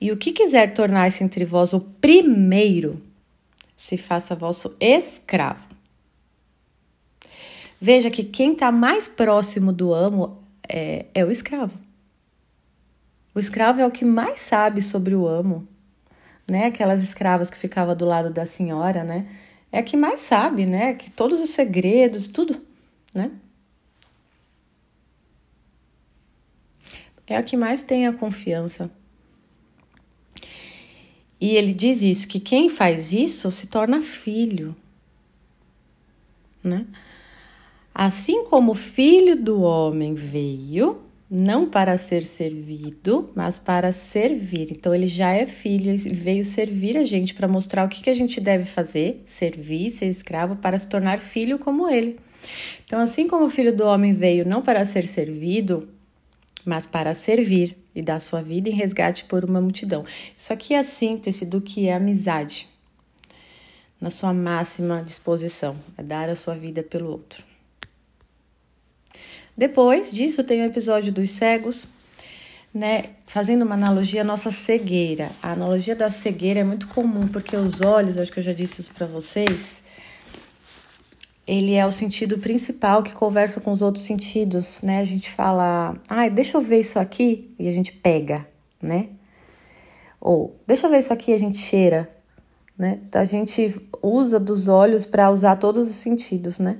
E 0.00 0.10
o 0.10 0.16
que 0.16 0.32
quiser 0.32 0.74
tornar-se 0.74 1.22
entre 1.22 1.44
vós 1.44 1.72
o 1.72 1.80
primeiro, 1.80 3.00
se 3.76 3.96
faça 3.96 4.34
vosso 4.34 4.74
escravo. 4.80 5.68
Veja 7.80 8.10
que 8.10 8.24
quem 8.24 8.52
está 8.52 8.72
mais 8.72 9.06
próximo 9.06 9.72
do 9.72 9.94
amo 9.94 10.42
é, 10.68 11.06
é 11.14 11.24
o 11.24 11.30
escravo. 11.30 11.78
O 13.32 13.38
escravo 13.38 13.80
é 13.80 13.86
o 13.86 13.90
que 13.90 14.04
mais 14.04 14.40
sabe 14.40 14.82
sobre 14.82 15.14
o 15.14 15.28
amo, 15.28 15.68
né? 16.48 16.66
Aquelas 16.66 17.02
escravas 17.02 17.50
que 17.50 17.56
ficavam 17.56 17.94
do 17.94 18.06
lado 18.06 18.30
da 18.30 18.46
senhora, 18.46 19.04
né? 19.04 19.28
É 19.70 19.78
a 19.78 19.82
que 19.82 19.96
mais 19.96 20.20
sabe, 20.20 20.64
né? 20.66 20.94
Que 20.94 21.10
todos 21.10 21.40
os 21.40 21.50
segredos, 21.50 22.26
tudo, 22.26 22.60
né? 23.14 23.30
É 27.26 27.36
a 27.36 27.42
que 27.42 27.56
mais 27.56 27.82
tem 27.82 28.06
a 28.06 28.12
confiança. 28.12 28.90
E 31.40 31.54
ele 31.54 31.72
diz 31.72 32.02
isso, 32.02 32.26
que 32.26 32.40
quem 32.40 32.68
faz 32.68 33.12
isso 33.12 33.50
se 33.50 33.68
torna 33.68 34.02
filho, 34.02 34.74
né? 36.64 36.86
Assim 37.94 38.44
como 38.44 38.72
o 38.72 38.76
filho 38.76 39.36
do 39.36 39.60
homem 39.60 40.14
veio 40.14 41.02
não 41.30 41.68
para 41.68 41.98
ser 41.98 42.24
servido, 42.24 43.30
mas 43.34 43.58
para 43.58 43.92
servir. 43.92 44.68
Então 44.70 44.94
ele 44.94 45.06
já 45.06 45.32
é 45.32 45.46
filho 45.46 45.92
e 45.92 45.96
veio 45.96 46.44
servir 46.44 46.96
a 46.96 47.04
gente 47.04 47.34
para 47.34 47.46
mostrar 47.46 47.84
o 47.84 47.88
que, 47.88 48.02
que 48.02 48.10
a 48.10 48.14
gente 48.14 48.40
deve 48.40 48.64
fazer, 48.64 49.22
servir, 49.26 49.90
ser 49.90 50.06
escravo, 50.06 50.56
para 50.56 50.78
se 50.78 50.88
tornar 50.88 51.20
filho 51.20 51.58
como 51.58 51.88
ele. 51.88 52.18
Então, 52.86 53.00
assim 53.00 53.28
como 53.28 53.44
o 53.44 53.50
filho 53.50 53.76
do 53.76 53.84
homem 53.84 54.14
veio 54.14 54.48
não 54.48 54.62
para 54.62 54.84
ser 54.84 55.06
servido, 55.06 55.88
mas 56.64 56.86
para 56.86 57.14
servir 57.14 57.76
e 57.94 58.00
dar 58.00 58.20
sua 58.20 58.42
vida 58.42 58.68
em 58.68 58.72
resgate 58.72 59.24
por 59.24 59.44
uma 59.44 59.60
multidão. 59.60 60.04
Isso 60.36 60.52
aqui 60.52 60.72
é 60.72 60.78
a 60.78 60.82
síntese 60.82 61.44
do 61.44 61.60
que 61.60 61.88
é 61.88 61.94
amizade, 61.94 62.68
na 64.00 64.10
sua 64.10 64.32
máxima 64.32 65.02
disposição, 65.02 65.76
é 65.96 66.02
dar 66.02 66.28
a 66.28 66.36
sua 66.36 66.54
vida 66.54 66.82
pelo 66.82 67.10
outro. 67.10 67.47
Depois 69.58 70.12
disso, 70.12 70.44
tem 70.44 70.62
o 70.62 70.66
episódio 70.66 71.12
dos 71.12 71.32
cegos, 71.32 71.88
né? 72.72 73.06
Fazendo 73.26 73.62
uma 73.62 73.74
analogia 73.74 74.20
à 74.20 74.24
nossa 74.24 74.52
cegueira. 74.52 75.32
A 75.42 75.50
analogia 75.50 75.96
da 75.96 76.08
cegueira 76.08 76.60
é 76.60 76.64
muito 76.64 76.86
comum, 76.86 77.26
porque 77.26 77.56
os 77.56 77.80
olhos, 77.80 78.18
acho 78.18 78.30
que 78.30 78.38
eu 78.38 78.44
já 78.44 78.52
disse 78.52 78.80
isso 78.80 78.94
para 78.94 79.04
vocês, 79.04 79.82
ele 81.44 81.74
é 81.74 81.84
o 81.84 81.90
sentido 81.90 82.38
principal 82.38 83.02
que 83.02 83.10
conversa 83.10 83.60
com 83.60 83.72
os 83.72 83.82
outros 83.82 84.04
sentidos, 84.04 84.80
né? 84.80 85.00
A 85.00 85.04
gente 85.04 85.28
fala, 85.28 85.96
ai, 86.08 86.28
ah, 86.28 86.30
deixa 86.30 86.56
eu 86.56 86.60
ver 86.60 86.78
isso 86.78 86.96
aqui, 86.96 87.52
e 87.58 87.68
a 87.68 87.72
gente 87.72 87.90
pega, 87.90 88.46
né? 88.80 89.08
Ou, 90.20 90.56
deixa 90.68 90.86
eu 90.86 90.90
ver 90.92 90.98
isso 90.98 91.12
aqui, 91.12 91.32
a 91.32 91.38
gente 91.38 91.58
cheira, 91.58 92.08
né? 92.78 93.00
Então, 93.08 93.20
a 93.20 93.24
gente 93.24 93.74
usa 94.00 94.38
dos 94.38 94.68
olhos 94.68 95.04
para 95.04 95.28
usar 95.32 95.56
todos 95.56 95.90
os 95.90 95.96
sentidos, 95.96 96.60
né? 96.60 96.78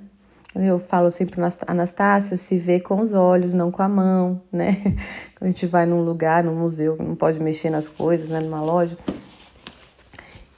Eu 0.54 0.80
falo 0.80 1.12
sempre 1.12 1.40
Anastácia, 1.66 2.36
se 2.36 2.58
vê 2.58 2.80
com 2.80 3.00
os 3.00 3.12
olhos, 3.12 3.52
não 3.52 3.70
com 3.70 3.82
a 3.82 3.88
mão, 3.88 4.40
né? 4.50 4.82
Quando 5.36 5.48
a 5.48 5.50
gente 5.50 5.66
vai 5.66 5.84
num 5.84 6.02
lugar, 6.02 6.42
num 6.42 6.56
museu, 6.56 6.96
não 6.96 7.14
pode 7.14 7.38
mexer 7.38 7.70
nas 7.70 7.88
coisas, 7.88 8.30
né? 8.30 8.40
Numa 8.40 8.62
loja. 8.62 8.96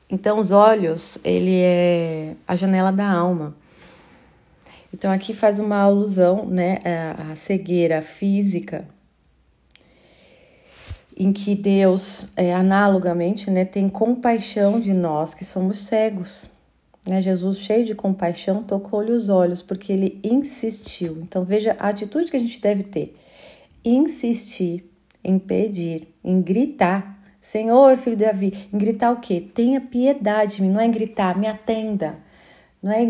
Então, 0.09 0.39
os 0.39 0.51
olhos, 0.51 1.19
ele 1.23 1.61
é 1.61 2.35
a 2.47 2.57
janela 2.57 2.91
da 2.91 3.09
alma. 3.09 3.55
Então, 4.93 5.13
aqui 5.13 5.33
faz 5.33 5.61
uma 5.61 5.77
alusão, 5.83 6.47
né, 6.47 6.79
à 7.31 7.37
cegueira 7.37 8.03
física, 8.03 8.85
em 11.17 11.33
que 11.33 11.55
Deus, 11.55 12.27
é, 12.35 12.53
analogamente, 12.53 13.51
né, 13.51 13.65
tem 13.65 13.89
compaixão 13.89 14.81
de 14.81 14.93
nós 14.93 15.33
que 15.33 15.45
somos 15.45 15.81
cegos. 15.81 16.51
Né? 17.07 17.21
Jesus, 17.21 17.59
cheio 17.59 17.85
de 17.85 17.95
compaixão, 17.95 18.63
tocou-lhe 18.63 19.13
os 19.13 19.29
olhos 19.29 19.63
porque 19.63 19.93
ele 19.93 20.21
insistiu. 20.23 21.19
Então, 21.23 21.45
veja 21.45 21.77
a 21.79 21.89
atitude 21.89 22.31
que 22.31 22.37
a 22.37 22.41
gente 22.41 22.61
deve 22.61 22.85
ter: 22.85 23.17
insistir 23.85 24.85
em 25.23 25.39
pedir, 25.39 26.09
em 26.25 26.41
gritar. 26.41 27.19
Senhor, 27.41 27.97
filho 27.97 28.17
de 28.17 28.25
Davi, 28.25 28.69
em 28.71 28.77
gritar 28.77 29.13
o 29.13 29.21
quê? 29.21 29.41
Tenha 29.55 29.81
piedade 29.81 30.57
de 30.57 30.63
mim, 30.63 30.71
não 30.71 30.81
é 30.81 30.87
em 30.87 30.91
gritar, 30.91 31.39
me 31.39 31.47
atenda 31.47 32.19
não 32.83 32.91
é 32.91 33.07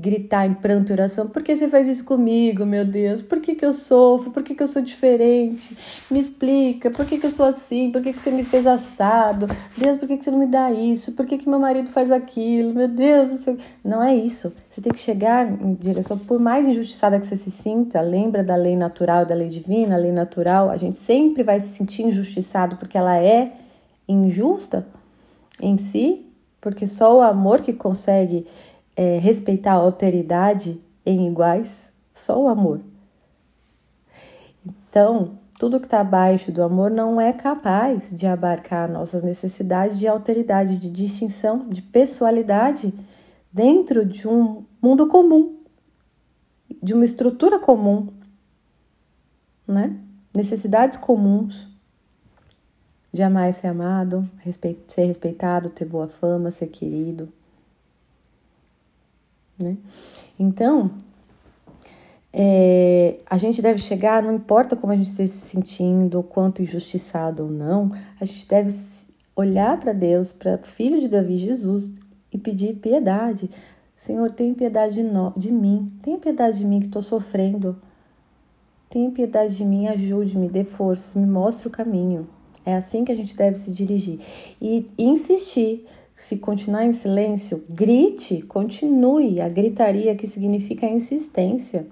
gritar 0.00 0.46
em 0.46 0.54
pranto 0.54 0.88
e 0.88 0.92
oração, 0.94 1.28
por 1.28 1.42
que 1.42 1.54
você 1.54 1.68
faz 1.68 1.86
isso 1.86 2.02
comigo, 2.02 2.64
meu 2.64 2.82
Deus? 2.82 3.20
Por 3.20 3.38
que, 3.38 3.54
que 3.54 3.64
eu 3.64 3.74
sofro? 3.74 4.30
Por 4.30 4.42
que, 4.42 4.54
que 4.54 4.62
eu 4.62 4.66
sou 4.66 4.80
diferente? 4.80 5.76
Me 6.10 6.18
explica, 6.18 6.90
por 6.90 7.04
que, 7.04 7.18
que 7.18 7.26
eu 7.26 7.30
sou 7.30 7.44
assim? 7.44 7.90
Por 7.92 8.00
que, 8.00 8.14
que 8.14 8.18
você 8.18 8.30
me 8.30 8.42
fez 8.42 8.66
assado? 8.66 9.46
Deus, 9.76 9.98
por 9.98 10.08
que, 10.08 10.16
que 10.16 10.24
você 10.24 10.30
não 10.30 10.38
me 10.38 10.46
dá 10.46 10.72
isso? 10.72 11.12
Por 11.12 11.26
que, 11.26 11.36
que 11.36 11.48
meu 11.48 11.58
marido 11.58 11.90
faz 11.90 12.10
aquilo? 12.10 12.72
Meu 12.72 12.88
Deus, 12.88 13.44
não 13.84 14.02
é 14.02 14.14
isso. 14.14 14.50
Você 14.66 14.80
tem 14.80 14.92
que 14.92 15.00
chegar 15.00 15.46
em 15.46 15.74
direção, 15.74 16.16
por 16.16 16.40
mais 16.40 16.66
injustiçada 16.66 17.20
que 17.20 17.26
você 17.26 17.36
se 17.36 17.50
sinta, 17.50 18.00
lembra 18.00 18.42
da 18.42 18.56
lei 18.56 18.76
natural, 18.76 19.26
da 19.26 19.34
lei 19.34 19.48
divina, 19.48 19.94
a 19.96 19.98
lei 19.98 20.12
natural, 20.12 20.70
a 20.70 20.76
gente 20.76 20.96
sempre 20.96 21.42
vai 21.42 21.60
se 21.60 21.76
sentir 21.76 22.04
injustiçado 22.04 22.76
porque 22.76 22.96
ela 22.96 23.18
é 23.18 23.52
injusta 24.08 24.86
em 25.60 25.76
si, 25.76 26.26
porque 26.60 26.86
só 26.86 27.18
o 27.18 27.20
amor 27.20 27.60
que 27.60 27.72
consegue 27.72 28.46
é, 29.00 29.16
respeitar 29.16 29.72
a 29.72 29.76
alteridade 29.76 30.78
em 31.06 31.26
iguais, 31.26 31.90
só 32.12 32.38
o 32.38 32.48
amor. 32.48 32.82
Então, 34.62 35.38
tudo 35.58 35.80
que 35.80 35.86
está 35.86 36.00
abaixo 36.00 36.52
do 36.52 36.62
amor 36.62 36.90
não 36.90 37.18
é 37.18 37.32
capaz 37.32 38.10
de 38.10 38.26
abarcar 38.26 38.90
nossas 38.90 39.22
necessidades 39.22 39.98
de 39.98 40.06
alteridade, 40.06 40.78
de 40.78 40.90
distinção, 40.90 41.66
de 41.66 41.80
pessoalidade 41.80 42.92
dentro 43.50 44.04
de 44.04 44.28
um 44.28 44.66
mundo 44.82 45.06
comum, 45.06 45.56
de 46.82 46.92
uma 46.92 47.06
estrutura 47.06 47.58
comum, 47.58 48.08
né? 49.66 49.98
Necessidades 50.34 50.98
comuns 50.98 51.66
e 53.14 53.52
ser 53.54 53.66
amado, 53.68 54.28
ser 54.86 55.04
respeitado, 55.06 55.70
ter 55.70 55.86
boa 55.86 56.06
fama, 56.06 56.50
ser 56.50 56.66
querido, 56.66 57.32
né? 59.62 59.76
Então, 60.38 60.90
é, 62.32 63.18
a 63.28 63.36
gente 63.36 63.60
deve 63.60 63.78
chegar, 63.80 64.22
não 64.22 64.34
importa 64.34 64.76
como 64.76 64.92
a 64.92 64.96
gente 64.96 65.08
esteja 65.08 65.32
se 65.32 65.46
sentindo, 65.48 66.22
quanto 66.22 66.62
injustiçado 66.62 67.44
ou 67.44 67.50
não, 67.50 67.90
a 68.20 68.24
gente 68.24 68.46
deve 68.46 68.70
olhar 69.34 69.78
para 69.80 69.92
Deus, 69.92 70.32
para 70.32 70.54
o 70.54 70.66
Filho 70.66 71.00
de 71.00 71.08
Davi, 71.08 71.38
Jesus, 71.38 71.92
e 72.32 72.38
pedir 72.38 72.76
piedade. 72.76 73.50
Senhor, 73.96 74.30
tenha 74.30 74.54
piedade 74.54 74.94
de, 74.94 75.02
no, 75.02 75.32
de 75.36 75.50
mim, 75.50 75.86
tenha 76.02 76.18
piedade 76.18 76.58
de 76.58 76.64
mim 76.64 76.80
que 76.80 76.86
estou 76.86 77.02
sofrendo. 77.02 77.76
Tenha 78.88 79.10
piedade 79.10 79.56
de 79.56 79.64
mim, 79.64 79.86
ajude-me, 79.86 80.48
dê 80.48 80.64
forças, 80.64 81.14
me 81.14 81.26
mostre 81.26 81.68
o 81.68 81.70
caminho. 81.70 82.28
É 82.64 82.74
assim 82.74 83.04
que 83.04 83.12
a 83.12 83.14
gente 83.14 83.36
deve 83.36 83.56
se 83.56 83.70
dirigir. 83.70 84.18
E 84.60 84.88
insistir. 84.98 85.86
Se 86.20 86.36
continuar 86.36 86.84
em 86.84 86.92
silêncio, 86.92 87.64
grite, 87.66 88.42
continue. 88.42 89.40
A 89.40 89.48
gritaria 89.48 90.14
que 90.14 90.26
significa 90.26 90.84
insistência. 90.84 91.86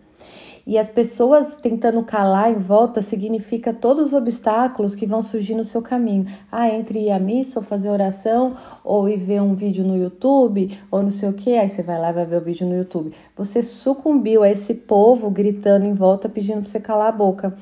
E 0.66 0.76
as 0.76 0.90
pessoas 0.90 1.56
tentando 1.56 2.02
calar 2.02 2.52
em 2.52 2.58
volta 2.58 3.00
significa 3.00 3.72
todos 3.72 4.08
os 4.08 4.12
obstáculos 4.12 4.94
que 4.94 5.06
vão 5.06 5.22
surgir 5.22 5.54
no 5.54 5.64
seu 5.64 5.80
caminho. 5.80 6.26
Ah, 6.52 6.68
entre 6.68 7.06
ir 7.06 7.10
à 7.10 7.18
missa 7.18 7.58
ou 7.58 7.64
fazer 7.64 7.88
oração, 7.88 8.54
ou 8.84 9.08
ir 9.08 9.16
ver 9.16 9.40
um 9.40 9.54
vídeo 9.54 9.82
no 9.82 9.96
YouTube, 9.96 10.78
ou 10.90 11.02
não 11.02 11.10
sei 11.10 11.30
o 11.30 11.32
que, 11.32 11.56
aí 11.56 11.70
você 11.70 11.82
vai 11.82 11.98
lá 11.98 12.10
e 12.10 12.12
vai 12.12 12.26
ver 12.26 12.36
o 12.36 12.44
vídeo 12.44 12.66
no 12.66 12.76
YouTube. 12.76 13.10
Você 13.34 13.62
sucumbiu 13.62 14.42
a 14.42 14.50
esse 14.50 14.74
povo 14.74 15.30
gritando 15.30 15.86
em 15.86 15.94
volta 15.94 16.28
pedindo 16.28 16.60
para 16.60 16.70
você 16.70 16.78
calar 16.80 17.08
a 17.08 17.12
boca, 17.12 17.56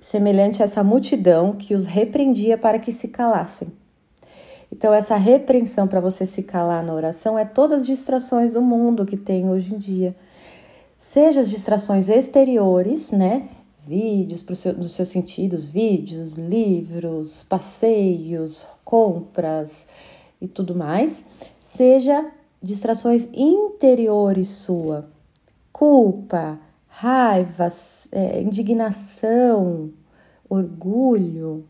semelhante 0.00 0.60
a 0.60 0.64
essa 0.64 0.82
multidão 0.82 1.52
que 1.52 1.72
os 1.72 1.86
repreendia 1.86 2.58
para 2.58 2.80
que 2.80 2.90
se 2.90 3.06
calassem. 3.06 3.79
Então, 4.72 4.94
essa 4.94 5.16
repreensão 5.16 5.88
para 5.88 6.00
você 6.00 6.24
se 6.24 6.42
calar 6.42 6.84
na 6.84 6.94
oração 6.94 7.38
é 7.38 7.44
todas 7.44 7.82
as 7.82 7.86
distrações 7.86 8.52
do 8.52 8.62
mundo 8.62 9.04
que 9.04 9.16
tem 9.16 9.48
hoje 9.48 9.74
em 9.74 9.78
dia 9.78 10.16
seja 11.10 11.40
as 11.40 11.50
distrações 11.50 12.08
exteriores, 12.08 13.10
né? 13.10 13.48
Vídeos 13.84 14.44
seu, 14.54 14.72
dos 14.72 14.92
seus 14.92 15.08
sentidos, 15.08 15.64
vídeos, 15.64 16.34
livros, 16.34 17.42
passeios, 17.42 18.64
compras 18.84 19.88
e 20.40 20.46
tudo 20.46 20.72
mais, 20.72 21.24
seja 21.60 22.30
distrações 22.62 23.28
interiores 23.32 24.48
sua, 24.48 25.10
culpa, 25.72 26.60
raiva, 26.86 27.66
é, 28.12 28.40
indignação, 28.40 29.90
orgulho. 30.48 31.64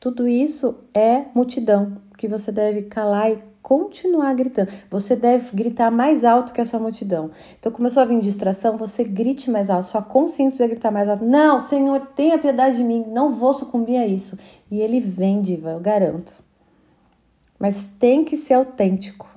Tudo 0.00 0.26
isso 0.26 0.76
é 0.94 1.26
multidão 1.34 1.98
que 2.16 2.26
você 2.26 2.50
deve 2.50 2.84
calar 2.84 3.30
e 3.30 3.36
continuar 3.62 4.32
gritando. 4.32 4.72
Você 4.90 5.14
deve 5.14 5.54
gritar 5.54 5.90
mais 5.90 6.24
alto 6.24 6.54
que 6.54 6.60
essa 6.60 6.78
multidão. 6.78 7.30
Então, 7.58 7.70
começou 7.70 8.02
a 8.02 8.06
vir 8.06 8.18
distração, 8.18 8.78
você 8.78 9.04
grite 9.04 9.50
mais 9.50 9.68
alto. 9.68 9.84
Sua 9.84 10.00
consciência 10.00 10.52
precisa 10.52 10.68
gritar 10.68 10.90
mais 10.90 11.06
alto. 11.06 11.22
Não, 11.22 11.60
Senhor, 11.60 12.00
tenha 12.16 12.38
piedade 12.38 12.78
de 12.78 12.82
mim. 12.82 13.04
Não 13.08 13.30
vou 13.30 13.52
sucumbir 13.52 13.98
a 13.98 14.06
isso. 14.06 14.38
E 14.70 14.80
ele 14.80 15.00
vem, 15.00 15.42
diva, 15.42 15.72
eu 15.72 15.80
garanto. 15.80 16.32
Mas 17.58 17.90
tem 17.98 18.24
que 18.24 18.38
ser 18.38 18.54
autêntico. 18.54 19.28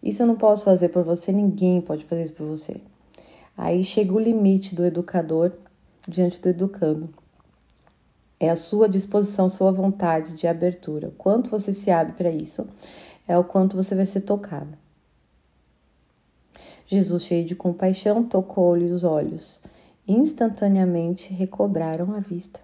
Isso 0.00 0.22
eu 0.22 0.26
não 0.28 0.36
posso 0.36 0.64
fazer 0.64 0.90
por 0.90 1.02
você, 1.02 1.32
ninguém 1.32 1.80
pode 1.80 2.04
fazer 2.04 2.22
isso 2.22 2.32
por 2.34 2.46
você. 2.46 2.80
Aí 3.56 3.82
chega 3.82 4.14
o 4.14 4.20
limite 4.20 4.72
do 4.72 4.84
educador 4.84 5.52
diante 6.08 6.40
do 6.40 6.48
educando. 6.48 7.19
É 8.40 8.48
a 8.48 8.56
sua 8.56 8.88
disposição, 8.88 9.48
sua 9.48 9.70
vontade 9.70 10.32
de 10.32 10.48
abertura. 10.48 11.12
Quanto 11.18 11.50
você 11.50 11.72
se 11.72 11.90
abre 11.90 12.14
para 12.14 12.30
isso? 12.30 12.66
é 13.30 13.38
o 13.38 13.44
quanto 13.44 13.76
você 13.76 13.94
vai 13.94 14.06
ser 14.06 14.22
tocada. 14.22 14.76
Jesus, 16.84 17.22
cheio 17.22 17.44
de 17.44 17.54
compaixão, 17.54 18.24
tocou-lhe 18.24 18.90
os 18.90 19.04
olhos. 19.04 19.60
Instantaneamente 20.06 21.32
recobraram 21.32 22.12
a 22.12 22.18
vista. 22.18 22.58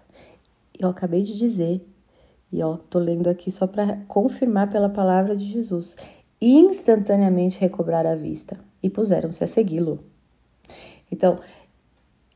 Eu 0.77 0.89
acabei 0.89 1.23
de 1.23 1.37
dizer, 1.37 1.87
e 2.51 2.61
ó, 2.61 2.75
tô 2.75 2.99
lendo 2.99 3.29
aqui 3.29 3.49
só 3.49 3.65
para 3.65 3.95
confirmar 4.09 4.69
pela 4.69 4.89
palavra 4.89 5.37
de 5.37 5.45
Jesus. 5.45 5.95
Instantaneamente 6.41 7.61
recobraram 7.61 8.09
a 8.09 8.15
vista 8.15 8.59
e 8.83 8.89
puseram-se 8.89 9.41
a 9.45 9.47
segui-lo. 9.47 10.03
Então, 11.09 11.39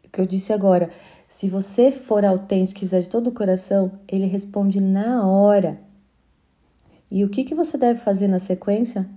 o 0.05 0.09
que 0.09 0.21
eu 0.21 0.25
disse 0.25 0.53
agora, 0.53 0.89
se 1.31 1.47
você 1.47 1.93
for 1.93 2.25
autêntico 2.25 2.79
e 2.79 2.81
fizer 2.81 2.99
de 2.99 3.09
todo 3.09 3.27
o 3.27 3.31
coração, 3.31 3.93
ele 4.05 4.25
responde 4.25 4.81
na 4.81 5.25
hora. 5.25 5.79
E 7.09 7.23
o 7.23 7.29
que, 7.29 7.45
que 7.45 7.55
você 7.55 7.77
deve 7.77 8.01
fazer 8.01 8.27
na 8.27 8.37
sequência? 8.37 9.09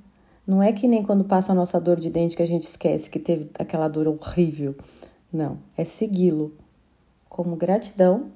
Não 0.47 0.63
é 0.63 0.73
que 0.73 0.87
nem 0.87 1.03
quando 1.03 1.25
passa 1.25 1.51
a 1.51 1.55
nossa 1.57 1.81
dor 1.81 1.99
de 1.99 2.09
dente 2.09 2.37
que 2.37 2.43
a 2.43 2.47
gente 2.47 2.63
esquece 2.63 3.11
que 3.11 3.19
teve 3.19 3.51
aquela 3.59 3.89
dor 3.89 4.07
horrível. 4.07 4.77
Não, 5.33 5.59
é 5.77 5.85
segui-lo 5.85 6.55
como 7.29 7.57
gratidão 7.57 8.31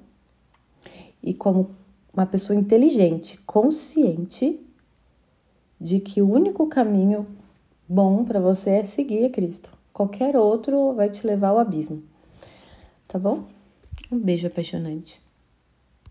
e 1.23 1.33
como 1.33 1.71
uma 2.13 2.25
pessoa 2.25 2.59
inteligente, 2.59 3.39
consciente 3.45 4.59
de 5.79 6.01
que 6.01 6.21
o 6.21 6.29
único 6.29 6.67
caminho 6.67 7.25
bom 7.87 8.25
para 8.25 8.41
você 8.41 8.71
é 8.71 8.83
seguir 8.83 9.23
a 9.23 9.29
Cristo. 9.29 9.71
Qualquer 9.93 10.35
outro 10.35 10.93
vai 10.93 11.09
te 11.09 11.25
levar 11.25 11.47
ao 11.47 11.59
abismo. 11.59 12.03
Tá 13.07 13.17
bom? 13.17 13.57
Um 14.11 14.19
beijo 14.19 14.47
apaixonante. 14.47 15.21